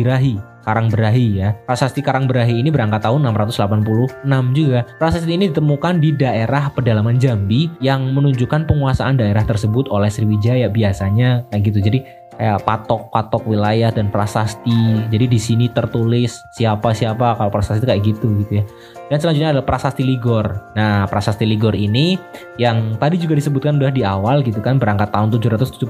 Birahi 0.63 0.71
Karang 0.71 0.89
Berahi 0.89 1.27
ya. 1.43 1.49
Prasasti 1.67 2.01
Karang 2.01 2.31
Berahi 2.31 2.63
ini 2.63 2.71
berangkat 2.71 3.03
tahun 3.03 3.27
686 3.35 4.23
juga. 4.55 4.87
Prasasti 5.03 5.35
ini 5.35 5.51
ditemukan 5.51 5.99
di 5.99 6.15
daerah 6.15 6.71
pedalaman 6.71 7.19
Jambi 7.19 7.67
yang 7.83 8.15
menunjukkan 8.15 8.71
penguasaan 8.71 9.19
daerah 9.19 9.43
tersebut 9.43 9.91
oleh 9.91 10.09
Sriwijaya 10.09 10.71
biasanya 10.71 11.43
kayak 11.51 11.63
gitu. 11.67 11.79
Jadi 11.83 11.99
kayak 12.39 12.65
patok-patok 12.65 13.45
wilayah 13.45 13.91
dan 13.93 14.09
prasasti. 14.09 15.05
Jadi 15.11 15.27
di 15.29 15.39
sini 15.43 15.67
tertulis 15.69 16.39
siapa-siapa 16.55 17.37
kalau 17.37 17.51
prasasti 17.51 17.85
kayak 17.85 18.03
gitu 18.07 18.31
gitu 18.47 18.63
ya. 18.63 18.65
Dan 19.13 19.21
selanjutnya 19.21 19.53
adalah 19.53 19.69
prasasti 19.69 20.09
Ligor. 20.09 20.73
Nah, 20.73 21.05
prasasti 21.05 21.45
Ligor 21.45 21.77
ini 21.77 22.17
yang 22.57 22.97
tadi 22.97 23.21
juga 23.21 23.37
disebutkan 23.37 23.77
udah 23.77 23.93
di 23.93 24.01
awal 24.01 24.41
gitu 24.41 24.65
kan 24.65 24.81
berangkat 24.81 25.13
tahun 25.13 25.37
775 25.37 25.85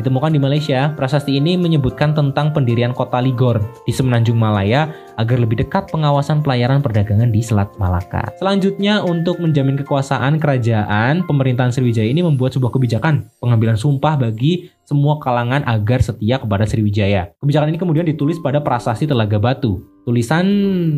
ditemukan 0.00 0.32
di 0.32 0.40
Malaysia. 0.40 0.88
Prasasti 0.96 1.36
ini 1.36 1.60
menyebutkan 1.60 2.16
tentang 2.16 2.56
pendirian 2.56 2.96
kota 2.96 3.20
Ligor 3.20 3.60
di 3.84 3.92
Semenanjung 3.92 4.40
Malaya 4.40 4.88
agar 5.20 5.36
lebih 5.36 5.68
dekat 5.68 5.92
pengawasan 5.92 6.40
pelayaran 6.40 6.80
perdagangan 6.80 7.28
di 7.28 7.44
Selat 7.44 7.68
Malaka. 7.76 8.32
Selanjutnya 8.40 9.04
untuk 9.04 9.36
menjamin 9.44 9.76
kekuasaan 9.84 10.40
kerajaan, 10.40 11.28
pemerintahan 11.28 11.76
Sriwijaya 11.76 12.08
ini 12.08 12.24
membuat 12.24 12.56
sebuah 12.56 12.72
kebijakan 12.72 13.28
pengambilan 13.36 13.76
sumpah 13.76 14.16
bagi 14.16 14.72
semua 14.88 15.20
kalangan 15.20 15.60
agar 15.68 16.00
setia 16.00 16.40
kepada 16.40 16.64
Sriwijaya. 16.64 17.36
Kebijakan 17.36 17.68
ini 17.68 17.76
kemudian 17.76 18.08
ditulis 18.08 18.40
pada 18.40 18.64
prasasti 18.64 19.04
Telaga 19.04 19.36
Batu. 19.36 19.93
Tulisan 20.04 20.46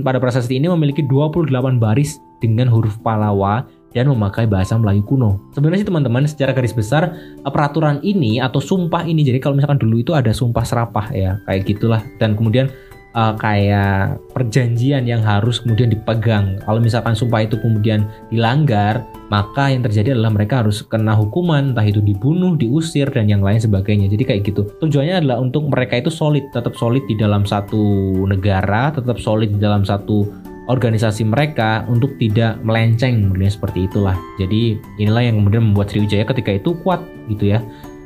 pada 0.03 0.19
prasasti 0.19 0.59
ini 0.59 0.67
memiliki 0.67 1.07
28 1.07 1.79
baris 1.79 2.19
dengan 2.43 2.67
huruf 2.67 2.99
Palawa 3.07 3.63
dan 3.95 4.11
memakai 4.13 4.45
bahasa 4.45 4.77
Melayu 4.77 5.07
kuno. 5.07 5.39
Sebenarnya 5.55 5.87
sih 5.87 5.89
teman-teman 5.89 6.27
secara 6.29 6.53
garis 6.53 6.75
besar 6.75 7.15
peraturan 7.47 8.03
ini 8.03 8.43
atau 8.43 8.61
sumpah 8.61 9.07
ini 9.07 9.23
jadi 9.23 9.39
kalau 9.41 9.57
misalkan 9.57 9.81
dulu 9.81 10.03
itu 10.03 10.13
ada 10.13 10.35
sumpah 10.35 10.67
serapah 10.67 11.07
ya 11.15 11.41
kayak 11.49 11.63
gitulah 11.65 12.03
dan 12.21 12.37
kemudian 12.37 12.69
uh, 13.17 13.35
kayak 13.41 14.21
perjanjian 14.37 15.09
yang 15.09 15.25
harus 15.25 15.65
kemudian 15.65 15.89
dipegang. 15.89 16.61
Kalau 16.63 16.79
misalkan 16.79 17.17
sumpah 17.17 17.49
itu 17.49 17.57
kemudian 17.59 18.05
dilanggar, 18.29 19.03
maka 19.33 19.73
yang 19.73 19.83
terjadi 19.83 20.15
adalah 20.15 20.31
mereka 20.37 20.63
harus 20.63 20.85
kena 20.85 21.17
hukuman, 21.17 21.73
entah 21.73 21.83
itu 21.83 22.05
dibunuh, 22.05 22.55
diusir 22.55 23.09
dan 23.11 23.27
yang 23.27 23.41
lain 23.41 23.59
sebagainya. 23.59 24.13
Jadi 24.13 24.23
kayak 24.23 24.41
gitu. 24.47 24.69
Tujuannya 24.85 25.25
adalah 25.25 25.41
untuk 25.41 25.67
mereka 25.67 25.99
itu 25.99 26.13
solid, 26.13 26.45
tetap 26.53 26.77
solid 26.77 27.03
di 27.09 27.17
dalam 27.17 27.49
satu 27.49 27.81
negara, 28.29 28.93
tetap 28.93 29.17
solid 29.19 29.57
di 29.57 29.59
dalam 29.59 29.83
satu 29.83 30.29
organisasi 30.67 31.23
mereka 31.23 31.87
untuk 31.87 32.19
tidak 32.19 32.59
melenceng, 32.67 33.31
seperti 33.47 33.87
itulah. 33.87 34.19
Jadi 34.37 34.75
inilah 34.99 35.23
yang 35.23 35.39
kemudian 35.39 35.63
membuat 35.71 35.95
Sriwijaya 35.95 36.27
ketika 36.27 36.59
itu 36.59 36.75
kuat 36.83 36.99
gitu 37.31 37.55
ya. 37.55 37.63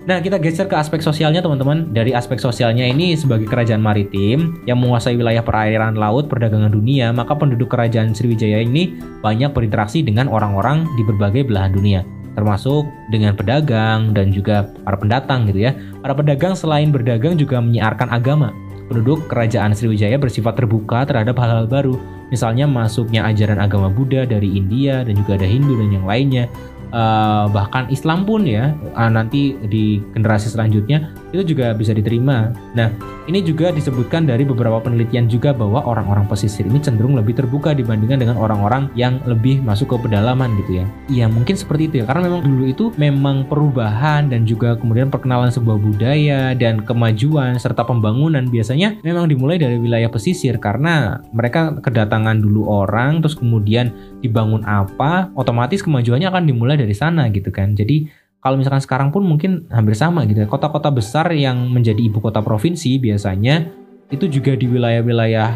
Nah, 0.09 0.17
kita 0.17 0.41
geser 0.41 0.65
ke 0.65 0.77
aspek 0.81 1.05
sosialnya 1.05 1.45
teman-teman. 1.45 1.93
Dari 1.93 2.17
aspek 2.17 2.41
sosialnya 2.41 2.89
ini 2.89 3.13
sebagai 3.21 3.45
kerajaan 3.45 3.85
maritim 3.85 4.65
yang 4.65 4.81
menguasai 4.81 5.13
wilayah 5.13 5.45
perairan 5.45 5.93
laut 5.93 6.25
perdagangan 6.33 6.73
dunia, 6.73 7.13
maka 7.13 7.37
penduduk 7.37 7.69
kerajaan 7.69 8.17
Sriwijaya 8.17 8.65
ini 8.65 8.97
banyak 9.21 9.53
berinteraksi 9.53 10.01
dengan 10.01 10.33
orang-orang 10.33 10.89
di 10.97 11.05
berbagai 11.05 11.45
belahan 11.45 11.73
dunia 11.77 12.03
termasuk 12.31 12.87
dengan 13.11 13.35
pedagang 13.35 14.15
dan 14.15 14.31
juga 14.31 14.71
para 14.87 14.97
pendatang 14.97 15.51
gitu 15.51 15.67
ya. 15.67 15.75
Para 16.01 16.15
pedagang 16.15 16.55
selain 16.55 16.95
berdagang 16.95 17.35
juga 17.35 17.59
menyiarkan 17.59 18.09
agama. 18.09 18.55
Penduduk 18.87 19.27
kerajaan 19.31 19.75
Sriwijaya 19.75 20.19
bersifat 20.19 20.59
terbuka 20.59 21.07
terhadap 21.07 21.39
hal-hal 21.39 21.67
baru, 21.71 21.95
misalnya 22.31 22.67
masuknya 22.67 23.23
ajaran 23.27 23.63
agama 23.63 23.87
Buddha 23.87 24.27
dari 24.27 24.51
India 24.51 25.07
dan 25.07 25.15
juga 25.15 25.39
ada 25.39 25.47
Hindu 25.47 25.79
dan 25.79 25.91
yang 25.95 26.07
lainnya 26.07 26.51
uh, 26.91 27.51
bahkan 27.51 27.89
Islam 27.91 28.27
pun 28.27 28.47
ya 28.47 28.75
uh, 28.95 29.11
nanti 29.11 29.57
di 29.67 30.03
generasi 30.15 30.51
selanjutnya 30.53 31.15
itu 31.31 31.55
juga 31.55 31.73
bisa 31.75 31.95
diterima. 31.95 32.51
Nah, 32.75 32.91
ini 33.31 33.47
juga 33.47 33.71
disebutkan 33.71 34.27
dari 34.27 34.43
beberapa 34.43 34.83
penelitian 34.83 35.31
juga 35.31 35.55
bahwa 35.55 35.87
orang-orang 35.87 36.27
pesisir 36.27 36.67
ini 36.67 36.83
cenderung 36.83 37.15
lebih 37.15 37.39
terbuka 37.39 37.71
dibandingkan 37.71 38.19
dengan 38.19 38.37
orang-orang 38.41 38.91
yang 38.99 39.23
lebih 39.23 39.63
masuk 39.63 39.95
ke 39.95 39.97
pedalaman 40.09 40.51
gitu 40.65 40.83
ya. 40.83 40.85
Iya, 41.07 41.27
mungkin 41.31 41.55
seperti 41.55 41.83
itu 41.87 41.95
ya. 42.03 42.05
Karena 42.11 42.27
memang 42.27 42.43
dulu 42.43 42.65
itu 42.67 42.85
memang 42.99 43.47
perubahan 43.47 44.27
dan 44.27 44.43
juga 44.49 44.75
kemudian 44.75 45.13
perkenalan 45.13 45.55
sebuah 45.55 45.79
budaya 45.79 46.59
dan 46.59 46.83
kemajuan 46.83 47.55
serta 47.61 47.87
pembangunan 47.87 48.43
biasanya 48.51 48.99
memang 49.07 49.31
dimulai 49.31 49.63
dari 49.63 49.79
wilayah 49.79 50.11
pesisir 50.11 50.59
karena 50.59 51.23
mereka 51.31 51.79
kedatangan 51.79 52.43
dulu 52.43 52.67
orang 52.67 53.23
terus 53.23 53.39
kemudian 53.39 53.95
dibangun 54.19 54.67
apa, 54.67 55.31
otomatis 55.39 55.81
kemajuannya 55.87 56.29
akan 56.29 56.45
dimulai 56.51 56.75
dari 56.75 56.93
sana 56.93 57.31
gitu 57.31 57.55
kan. 57.55 57.79
Jadi 57.79 58.20
kalau 58.41 58.57
misalkan 58.57 58.81
sekarang 58.81 59.09
pun 59.13 59.21
mungkin 59.21 59.69
hampir 59.69 59.93
sama 59.93 60.25
gitu. 60.25 60.45
ya. 60.45 60.49
Kota-kota 60.49 60.89
besar 60.89 61.29
yang 61.37 61.69
menjadi 61.69 62.01
ibu 62.01 62.25
kota 62.25 62.41
provinsi 62.41 62.97
biasanya 62.97 63.69
itu 64.09 64.27
juga 64.27 64.57
di 64.57 64.65
wilayah-wilayah 64.65 65.51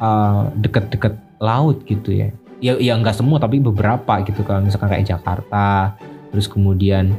uh, 0.00 0.48
dekat-dekat 0.56 1.12
laut 1.38 1.84
gitu 1.84 2.16
ya. 2.16 2.32
Ya, 2.62 2.78
ya 2.80 2.96
nggak 2.96 3.20
semua 3.20 3.36
tapi 3.36 3.60
beberapa 3.60 4.24
gitu. 4.24 4.40
Kalau 4.48 4.64
misalkan 4.64 4.96
kayak 4.96 5.12
Jakarta, 5.12 5.92
terus 6.32 6.48
kemudian 6.48 7.12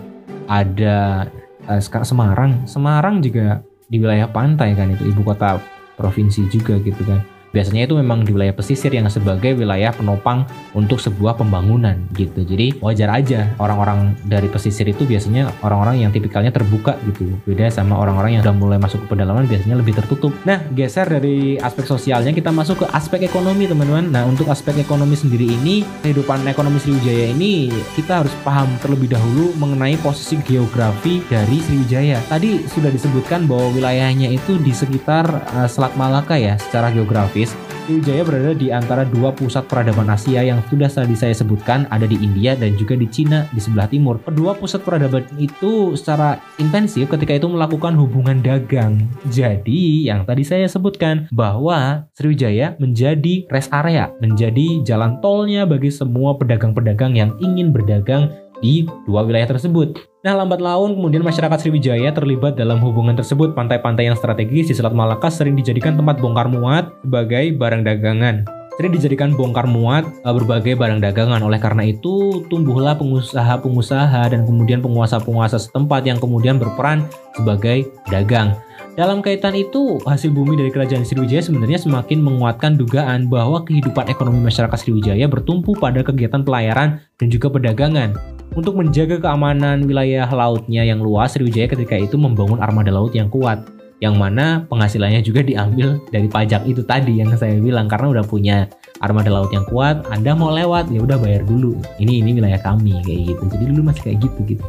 ada 0.49 1.29
uh, 1.69 1.77
sekarang 1.77 2.07
Semarang. 2.09 2.51
Semarang 2.65 3.21
juga 3.21 3.61
di 3.85 4.01
wilayah 4.01 4.25
pantai 4.25 4.73
kan 4.73 4.89
itu 4.89 5.05
ibu 5.05 5.21
kota 5.21 5.61
provinsi 5.93 6.49
juga 6.49 6.81
gitu 6.81 7.05
kan. 7.05 7.21
Biasanya 7.53 7.85
itu 7.85 7.93
memang 7.93 8.25
di 8.25 8.33
wilayah 8.33 8.49
pesisir 8.49 8.89
yang 8.89 9.05
sebagai 9.13 9.53
wilayah 9.53 9.93
penopang 9.93 10.49
untuk 10.73 10.97
sebuah 10.97 11.37
pembangunan 11.37 12.01
gitu. 12.17 12.41
Jadi 12.41 12.81
wajar 12.81 13.13
aja 13.13 13.53
orang-orang 13.61 14.17
dari 14.25 14.49
pesisir 14.49 14.89
itu 14.89 15.05
biasanya 15.05 15.53
orang-orang 15.61 16.01
yang 16.01 16.09
tipikalnya 16.09 16.49
terbuka 16.49 16.97
gitu. 17.05 17.29
Beda 17.45 17.69
sama 17.69 17.93
orang-orang 18.01 18.41
yang 18.41 18.41
udah 18.41 18.57
mulai 18.57 18.81
masuk 18.81 19.05
ke 19.05 19.13
pedalaman 19.13 19.45
biasanya 19.45 19.77
lebih 19.77 19.93
tertutup. 19.93 20.33
Nah, 20.49 20.65
geser 20.73 21.05
dari 21.05 21.61
aspek 21.61 21.85
sosialnya 21.85 22.33
kita 22.33 22.49
masuk 22.49 22.81
ke 22.81 22.85
aspek 22.89 23.21
ekonomi 23.29 23.69
teman-teman. 23.69 24.09
Nah, 24.09 24.25
untuk 24.25 24.49
aspek 24.49 24.81
ekonomi 24.81 25.13
sendiri 25.13 25.45
ini, 25.45 25.85
kehidupan 26.01 26.49
ekonomi 26.49 26.81
Sriwijaya 26.81 27.37
ini 27.37 27.69
kita 27.93 28.25
harus 28.25 28.33
paham 28.41 28.65
terlebih 28.81 29.13
dahulu 29.13 29.53
mengenai 29.61 29.93
posisi 30.01 30.41
geografi 30.41 31.21
dari 31.29 31.61
Sriwijaya. 31.61 32.17
Tadi 32.25 32.65
sudah 32.65 32.89
disebutkan 32.89 33.45
bahwa 33.45 33.69
wilayahnya 33.77 34.33
itu 34.33 34.57
di 34.57 34.73
sekitar 34.73 35.29
uh, 35.53 35.69
Selat 35.69 35.93
Malaka 35.93 36.33
ya 36.33 36.57
secara 36.57 36.89
geografis 36.89 37.42
Sriwijaya 37.47 38.23
berada 38.23 38.51
di 38.55 38.71
antara 38.71 39.03
dua 39.03 39.35
pusat 39.35 39.67
peradaban 39.67 40.07
Asia 40.07 40.39
yang 40.39 40.63
sudah 40.71 40.87
tadi 40.87 41.17
saya 41.19 41.35
sebutkan 41.35 41.83
ada 41.91 42.07
di 42.07 42.15
India 42.15 42.55
dan 42.55 42.79
juga 42.79 42.95
di 42.95 43.09
Cina 43.11 43.43
di 43.51 43.59
sebelah 43.59 43.91
timur. 43.91 44.23
Kedua 44.23 44.55
pusat 44.55 44.87
peradaban 44.87 45.27
itu 45.35 45.97
secara 45.99 46.39
intensif 46.61 47.11
ketika 47.11 47.35
itu 47.35 47.47
melakukan 47.51 47.97
hubungan 47.99 48.39
dagang. 48.39 49.03
Jadi 49.27 50.07
yang 50.07 50.23
tadi 50.23 50.47
saya 50.47 50.69
sebutkan 50.69 51.27
bahwa 51.35 52.07
Sriwijaya 52.15 52.79
menjadi 52.79 53.47
rest 53.51 53.73
area, 53.75 54.13
menjadi 54.23 54.83
jalan 54.87 55.19
tolnya 55.19 55.67
bagi 55.67 55.91
semua 55.91 56.35
pedagang-pedagang 56.39 57.17
yang 57.17 57.35
ingin 57.43 57.75
berdagang 57.75 58.31
di 58.63 58.87
dua 59.03 59.27
wilayah 59.27 59.51
tersebut. 59.51 59.99
Nah, 60.23 60.39
lambat 60.39 60.63
laun 60.63 60.95
kemudian 60.95 61.19
masyarakat 61.19 61.59
Sriwijaya 61.59 62.15
terlibat 62.15 62.55
dalam 62.55 62.79
hubungan 62.79 63.11
tersebut. 63.11 63.51
Pantai-pantai 63.51 64.07
yang 64.07 64.15
strategis 64.15 64.71
di 64.71 64.73
Selat 64.73 64.95
Malaka 64.95 65.27
sering 65.27 65.59
dijadikan 65.59 65.99
tempat 65.99 66.23
bongkar 66.23 66.47
muat 66.47 66.95
sebagai 67.03 67.51
barang 67.59 67.83
dagangan. 67.83 68.47
Sering 68.79 68.95
dijadikan 68.95 69.35
bongkar 69.37 69.67
muat 69.67 70.07
eh, 70.07 70.33
berbagai 70.33 70.79
barang 70.79 71.03
dagangan. 71.03 71.43
Oleh 71.43 71.59
karena 71.59 71.85
itu, 71.85 72.41
tumbuhlah 72.47 72.95
pengusaha-pengusaha 72.97 74.31
dan 74.31 74.47
kemudian 74.47 74.79
penguasa-penguasa 74.79 75.59
setempat 75.59 76.07
yang 76.07 76.17
kemudian 76.17 76.55
berperan 76.55 77.03
sebagai 77.35 77.91
dagang. 78.07 78.55
Dalam 78.93 79.25
kaitan 79.25 79.57
itu, 79.57 79.97
hasil 80.05 80.29
bumi 80.29 80.53
dari 80.53 80.69
kerajaan 80.69 81.01
Sriwijaya 81.01 81.41
sebenarnya 81.41 81.81
semakin 81.81 82.21
menguatkan 82.21 82.77
dugaan 82.77 83.25
bahwa 83.25 83.65
kehidupan 83.65 84.05
ekonomi 84.05 84.37
masyarakat 84.41 84.77
Sriwijaya 84.77 85.25
bertumpu 85.25 85.73
pada 85.73 86.05
kegiatan 86.05 86.45
pelayaran 86.45 87.01
dan 87.17 87.27
juga 87.33 87.49
perdagangan. 87.49 88.13
Untuk 88.53 88.77
menjaga 88.77 89.17
keamanan 89.17 89.89
wilayah 89.89 90.29
lautnya 90.29 90.85
yang 90.85 91.01
luas, 91.01 91.33
Sriwijaya 91.33 91.65
ketika 91.65 91.97
itu 91.97 92.21
membangun 92.21 92.61
armada 92.61 92.93
laut 92.93 93.09
yang 93.17 93.25
kuat, 93.33 93.65
yang 93.97 94.13
mana 94.13 94.67
penghasilannya 94.69 95.25
juga 95.25 95.41
diambil 95.41 95.97
dari 96.13 96.29
pajak 96.29 96.67
itu 96.69 96.85
tadi 96.85 97.17
yang 97.17 97.33
saya 97.33 97.57
bilang 97.57 97.89
karena 97.89 98.13
udah 98.13 98.25
punya 98.27 98.69
armada 99.01 99.33
laut 99.33 99.49
yang 99.49 99.65
kuat, 99.65 100.05
Anda 100.13 100.37
mau 100.37 100.53
lewat 100.53 100.93
ya 100.93 101.01
udah 101.01 101.17
bayar 101.17 101.41
dulu. 101.49 101.81
Ini 101.97 102.21
ini 102.21 102.37
wilayah 102.37 102.61
kami 102.61 103.01
kayak 103.01 103.33
gitu. 103.33 103.43
Jadi 103.57 103.63
dulu 103.73 103.81
masih 103.89 104.01
kayak 104.05 104.17
gitu 104.21 104.39
gitu. 104.45 104.65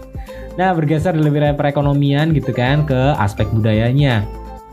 Nah, 0.56 0.72
bergeser 0.72 1.12
dari 1.12 1.28
wilayah 1.28 1.52
perekonomian 1.52 2.32
gitu 2.32 2.54
kan 2.56 2.88
ke 2.88 3.12
aspek 3.20 3.44
budayanya 3.52 4.24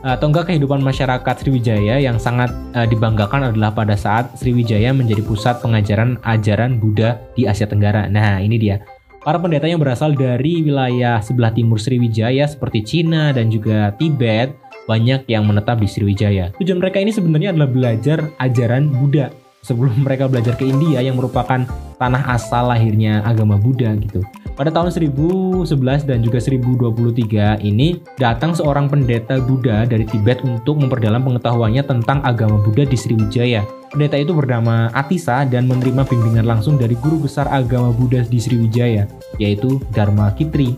atau 0.01 0.33
enggak 0.33 0.49
kehidupan 0.49 0.81
masyarakat 0.81 1.35
Sriwijaya 1.45 2.01
yang 2.01 2.17
sangat 2.17 2.49
uh, 2.73 2.89
dibanggakan 2.89 3.53
adalah 3.53 3.69
pada 3.69 3.93
saat 3.93 4.33
Sriwijaya 4.33 4.89
menjadi 4.97 5.21
pusat 5.21 5.61
pengajaran 5.61 6.17
ajaran 6.25 6.81
Buddha 6.81 7.21
di 7.37 7.45
Asia 7.45 7.69
Tenggara. 7.69 8.09
Nah, 8.09 8.41
ini 8.41 8.57
dia. 8.57 8.81
Para 9.21 9.37
pendeta 9.37 9.69
yang 9.69 9.77
berasal 9.77 10.17
dari 10.17 10.65
wilayah 10.65 11.21
sebelah 11.21 11.53
timur 11.53 11.77
Sriwijaya 11.77 12.49
seperti 12.49 12.81
Cina 12.81 13.29
dan 13.29 13.53
juga 13.53 13.93
Tibet 13.93 14.49
banyak 14.89 15.29
yang 15.29 15.45
menetap 15.45 15.77
di 15.77 15.85
Sriwijaya. 15.85 16.49
Tujuan 16.57 16.81
mereka 16.81 16.97
ini 16.97 17.13
sebenarnya 17.13 17.53
adalah 17.53 17.69
belajar 17.69 18.17
ajaran 18.41 18.89
Buddha 18.89 19.29
sebelum 19.65 20.01
mereka 20.05 20.29
belajar 20.29 20.57
ke 20.57 20.67
India 20.67 21.01
yang 21.01 21.17
merupakan 21.17 21.65
tanah 22.01 22.23
asal 22.33 22.73
lahirnya 22.73 23.21
agama 23.25 23.57
Buddha 23.57 23.93
gitu. 23.97 24.25
Pada 24.51 24.67
tahun 24.69 24.91
1011 24.91 26.05
dan 26.05 26.19
juga 26.21 26.37
1023 26.37 27.63
ini 27.65 28.03
datang 28.19 28.51
seorang 28.51 28.91
pendeta 28.91 29.39
Buddha 29.39 29.87
dari 29.87 30.03
Tibet 30.03 30.43
untuk 30.43 30.77
memperdalam 30.77 31.23
pengetahuannya 31.23 31.81
tentang 31.87 32.19
agama 32.21 32.59
Buddha 32.59 32.83
di 32.83 32.99
Sriwijaya. 32.99 33.63
Pendeta 33.91 34.15
itu 34.19 34.31
bernama 34.35 34.87
Atisa 34.91 35.43
dan 35.47 35.67
menerima 35.67 36.07
bimbingan 36.07 36.47
langsung 36.47 36.75
dari 36.79 36.95
guru 36.99 37.25
besar 37.27 37.47
agama 37.51 37.91
Buddha 37.91 38.23
di 38.23 38.39
Sriwijaya, 38.39 39.07
yaitu 39.39 39.79
Dharma 39.91 40.31
Kitri. 40.35 40.77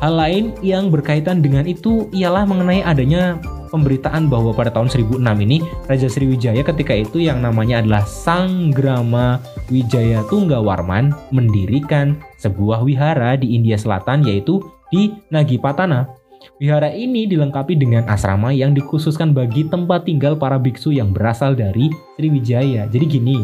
Hal 0.00 0.14
lain 0.16 0.44
yang 0.64 0.88
berkaitan 0.88 1.44
dengan 1.44 1.68
itu 1.68 2.08
ialah 2.14 2.48
mengenai 2.48 2.80
adanya 2.86 3.36
pemberitaan 3.72 4.28
bahwa 4.28 4.52
pada 4.52 4.68
tahun 4.68 4.92
1006 4.92 5.20
ini 5.20 5.64
Raja 5.88 6.08
Sriwijaya 6.08 6.60
ketika 6.60 6.92
itu 6.92 7.24
yang 7.24 7.40
namanya 7.40 7.80
adalah 7.80 8.04
Sang 8.04 8.72
Grama 8.72 9.40
Wijaya 9.72 10.20
Tunggawarman 10.28 11.12
mendirikan 11.32 12.20
sebuah 12.36 12.84
wihara 12.84 13.40
di 13.40 13.56
India 13.56 13.80
Selatan 13.80 14.24
yaitu 14.28 14.60
di 14.92 15.12
Nagipatana 15.32 16.22
Wihara 16.58 16.90
ini 16.94 17.26
dilengkapi 17.26 17.74
dengan 17.78 18.06
asrama 18.06 18.54
yang 18.54 18.74
dikhususkan 18.74 19.34
bagi 19.34 19.66
tempat 19.66 20.06
tinggal 20.06 20.38
para 20.38 20.58
biksu 20.58 20.94
yang 20.94 21.10
berasal 21.14 21.54
dari 21.54 21.90
Sriwijaya. 22.18 22.86
Jadi 22.86 23.04
gini, 23.06 23.38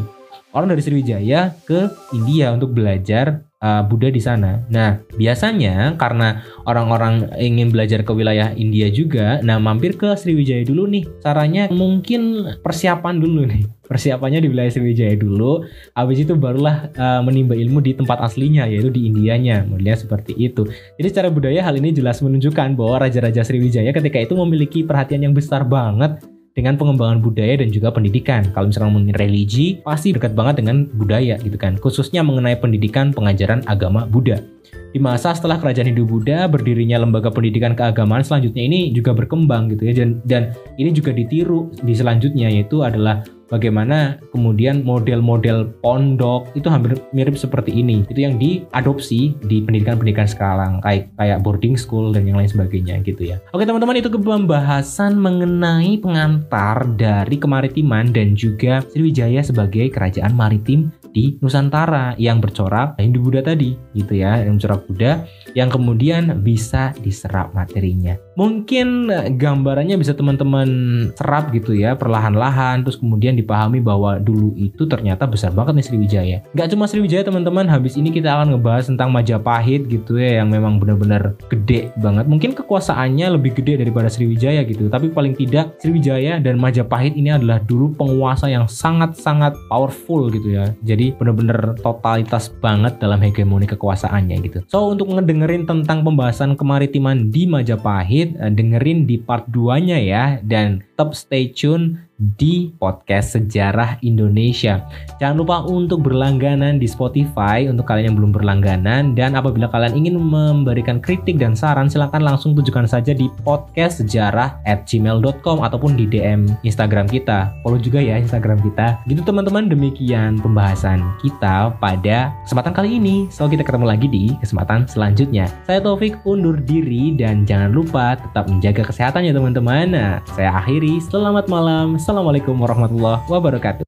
orang 0.54 0.74
dari 0.74 0.82
Sriwijaya 0.82 1.54
ke 1.66 1.90
India 2.14 2.54
untuk 2.54 2.74
belajar 2.74 3.47
uh, 3.62 3.82
Buddha 3.86 4.10
di 4.10 4.22
sana. 4.22 4.62
Nah, 4.70 5.02
biasanya 5.18 5.98
karena 5.98 6.42
orang-orang 6.66 7.30
ingin 7.38 7.70
belajar 7.74 8.02
ke 8.06 8.12
wilayah 8.14 8.54
India 8.54 8.90
juga, 8.90 9.42
nah 9.42 9.58
mampir 9.58 9.98
ke 9.98 10.14
Sriwijaya 10.14 10.62
dulu 10.66 10.86
nih. 10.90 11.04
Caranya 11.22 11.70
mungkin 11.70 12.54
persiapan 12.62 13.18
dulu 13.18 13.46
nih. 13.48 13.62
Persiapannya 13.88 14.44
di 14.44 14.52
wilayah 14.52 14.68
Sriwijaya 14.68 15.16
dulu, 15.16 15.64
habis 15.96 16.20
itu 16.20 16.36
barulah 16.36 16.92
uh, 16.92 17.24
menimba 17.24 17.56
ilmu 17.56 17.80
di 17.80 17.96
tempat 17.96 18.20
aslinya 18.20 18.68
yaitu 18.68 18.92
di 18.92 19.08
Indianya. 19.08 19.64
Modelnya 19.64 19.96
seperti 19.96 20.36
itu. 20.36 20.68
Jadi 21.00 21.08
secara 21.08 21.32
budaya 21.32 21.64
hal 21.64 21.80
ini 21.80 21.96
jelas 21.96 22.20
menunjukkan 22.20 22.76
bahwa 22.76 23.08
raja-raja 23.08 23.40
Sriwijaya 23.40 23.88
ketika 23.96 24.20
itu 24.20 24.36
memiliki 24.36 24.84
perhatian 24.84 25.24
yang 25.24 25.32
besar 25.32 25.64
banget 25.64 26.20
dengan 26.58 26.74
pengembangan 26.74 27.22
budaya 27.22 27.62
dan 27.62 27.70
juga 27.70 27.94
pendidikan. 27.94 28.42
Kalau 28.50 28.66
misalkan 28.66 28.90
ngomongin 28.90 29.14
religi, 29.14 29.78
pasti 29.86 30.10
dekat 30.10 30.34
banget 30.34 30.58
dengan 30.58 30.90
budaya 30.98 31.38
gitu 31.38 31.54
kan. 31.54 31.78
Khususnya 31.78 32.26
mengenai 32.26 32.58
pendidikan 32.58 33.14
pengajaran 33.14 33.62
agama 33.70 34.02
Buddha. 34.10 34.42
Di 34.90 34.98
masa 34.98 35.36
setelah 35.36 35.60
kerajaan 35.62 35.94
Hindu 35.94 36.08
Buddha 36.08 36.50
berdirinya 36.50 36.98
lembaga 36.98 37.30
pendidikan 37.30 37.78
keagamaan 37.78 38.26
selanjutnya 38.26 38.66
ini 38.66 38.90
juga 38.90 39.12
berkembang 39.14 39.70
gitu 39.70 39.84
ya 39.84 39.92
dan, 40.02 40.10
dan 40.24 40.42
ini 40.80 40.90
juga 40.96 41.12
ditiru 41.12 41.68
di 41.84 41.92
selanjutnya 41.92 42.48
yaitu 42.48 42.80
adalah 42.80 43.20
bagaimana 43.48 44.20
kemudian 44.30 44.84
model-model 44.84 45.72
pondok 45.80 46.52
itu 46.54 46.68
hampir 46.68 46.96
mirip 47.12 47.34
seperti 47.34 47.74
ini. 47.74 48.04
Itu 48.06 48.20
yang 48.20 48.36
diadopsi 48.36 49.36
di 49.44 49.64
pendidikan-pendidikan 49.64 50.28
sekarang 50.28 50.72
kayak 50.84 51.10
kayak 51.16 51.40
boarding 51.42 51.74
school 51.74 52.12
dan 52.12 52.28
yang 52.28 52.38
lain 52.38 52.48
sebagainya 52.48 53.00
gitu 53.02 53.34
ya. 53.34 53.36
Oke 53.52 53.64
teman-teman 53.64 53.98
itu 53.98 54.08
pembahasan 54.12 55.16
mengenai 55.16 55.98
pengantar 55.98 56.84
dari 56.94 57.36
kemaritiman 57.40 58.12
dan 58.12 58.36
juga 58.36 58.84
Sriwijaya 58.92 59.40
sebagai 59.40 59.88
kerajaan 59.88 60.36
maritim 60.36 60.92
di 61.12 61.40
Nusantara 61.40 62.12
yang 62.20 62.38
bercorak 62.38 63.00
Hindu 63.00 63.24
Buddha 63.24 63.40
tadi 63.40 63.74
gitu 63.96 64.12
ya 64.12 64.44
yang 64.44 64.60
bercorak 64.60 64.82
Buddha 64.86 65.12
yang 65.56 65.72
kemudian 65.72 66.44
bisa 66.44 66.92
diserap 67.00 67.56
materinya. 67.56 68.14
Mungkin 68.36 69.10
gambarannya 69.40 69.96
bisa 69.98 70.14
teman-teman 70.14 70.68
serap 71.16 71.50
gitu 71.50 71.74
ya 71.74 71.96
perlahan-lahan 71.96 72.84
terus 72.84 73.00
kemudian 73.00 73.34
dipahami 73.38 73.78
bahwa 73.78 74.18
dulu 74.18 74.52
itu 74.58 74.84
ternyata 74.90 75.24
besar 75.24 75.54
banget 75.54 75.78
nih 75.78 75.86
Sriwijaya. 75.86 76.38
Gak 76.52 76.74
cuma 76.74 76.90
Sriwijaya 76.90 77.22
teman-teman, 77.22 77.70
habis 77.70 77.94
ini 77.94 78.10
kita 78.10 78.34
akan 78.34 78.58
ngebahas 78.58 78.90
tentang 78.90 79.14
Majapahit 79.14 79.86
gitu 79.86 80.18
ya 80.18 80.42
yang 80.42 80.50
memang 80.50 80.82
benar-benar 80.82 81.38
gede 81.46 81.94
banget. 82.02 82.26
Mungkin 82.26 82.52
kekuasaannya 82.58 83.38
lebih 83.38 83.54
gede 83.58 83.80
daripada 83.86 84.10
Sriwijaya 84.10 84.66
gitu, 84.66 84.90
tapi 84.90 85.08
paling 85.14 85.38
tidak 85.38 85.78
Sriwijaya 85.78 86.42
dan 86.42 86.58
Majapahit 86.58 87.14
ini 87.14 87.30
adalah 87.30 87.62
dulu 87.62 87.94
penguasa 87.94 88.50
yang 88.50 88.66
sangat-sangat 88.66 89.54
powerful 89.70 90.26
gitu 90.34 90.58
ya. 90.58 90.74
Jadi 90.82 91.14
benar-benar 91.14 91.78
totalitas 91.80 92.50
banget 92.58 92.98
dalam 92.98 93.22
hegemoni 93.22 93.68
kekuasaannya 93.70 94.36
gitu. 94.42 94.58
So 94.66 94.90
untuk 94.90 95.12
ngedengerin 95.14 95.68
tentang 95.68 96.02
pembahasan 96.02 96.58
kemaritiman 96.58 97.30
di 97.30 97.46
Majapahit, 97.46 98.34
eh, 98.38 98.52
dengerin 98.52 99.06
di 99.06 99.20
part 99.20 99.46
2-nya 99.52 99.98
ya 100.00 100.24
dan 100.42 100.82
tetap 100.98 101.14
stay 101.14 101.46
tune 101.54 102.07
di 102.18 102.74
podcast 102.82 103.38
Sejarah 103.38 104.02
Indonesia. 104.02 104.82
Jangan 105.22 105.36
lupa 105.38 105.62
untuk 105.62 106.02
berlangganan 106.02 106.82
di 106.82 106.90
Spotify 106.90 107.70
untuk 107.70 107.86
kalian 107.86 108.12
yang 108.12 108.16
belum 108.18 108.32
berlangganan 108.34 109.14
dan 109.14 109.38
apabila 109.38 109.70
kalian 109.70 109.94
ingin 109.94 110.18
memberikan 110.18 110.98
kritik 110.98 111.38
dan 111.38 111.54
saran 111.54 111.86
silahkan 111.86 112.18
langsung 112.18 112.58
tujukan 112.58 112.90
saja 112.90 113.14
di 113.14 113.30
podcast 113.46 114.02
sejarah 114.02 114.58
at 114.66 114.82
gmail.com 114.90 115.62
ataupun 115.62 115.94
di 115.94 116.10
DM 116.10 116.50
Instagram 116.66 117.06
kita. 117.06 117.54
Follow 117.62 117.78
juga 117.78 118.02
ya 118.02 118.18
Instagram 118.18 118.58
kita. 118.66 118.98
Gitu 119.06 119.22
teman-teman 119.22 119.70
demikian 119.70 120.42
pembahasan 120.42 120.98
kita 121.22 121.70
pada 121.78 122.34
kesempatan 122.42 122.74
kali 122.74 122.98
ini. 122.98 123.30
So 123.30 123.46
kita 123.46 123.62
ketemu 123.62 123.86
lagi 123.94 124.10
di 124.10 124.34
kesempatan 124.42 124.90
selanjutnya. 124.90 125.46
Saya 125.70 125.78
Taufik 125.78 126.18
undur 126.26 126.58
diri 126.58 127.14
dan 127.14 127.46
jangan 127.46 127.70
lupa 127.70 128.18
tetap 128.18 128.50
menjaga 128.50 128.82
kesehatan 128.90 129.22
ya 129.22 129.30
teman-teman. 129.30 129.94
Nah, 129.94 130.18
saya 130.34 130.50
akhiri. 130.58 130.98
Selamat 130.98 131.46
malam. 131.46 131.94
Assalamualaikum 132.08 132.56
warahmatullahi 132.56 133.20
wabarakatuh. 133.28 133.84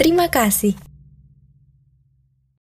Terima 0.00 0.24
kasih. 0.32 0.72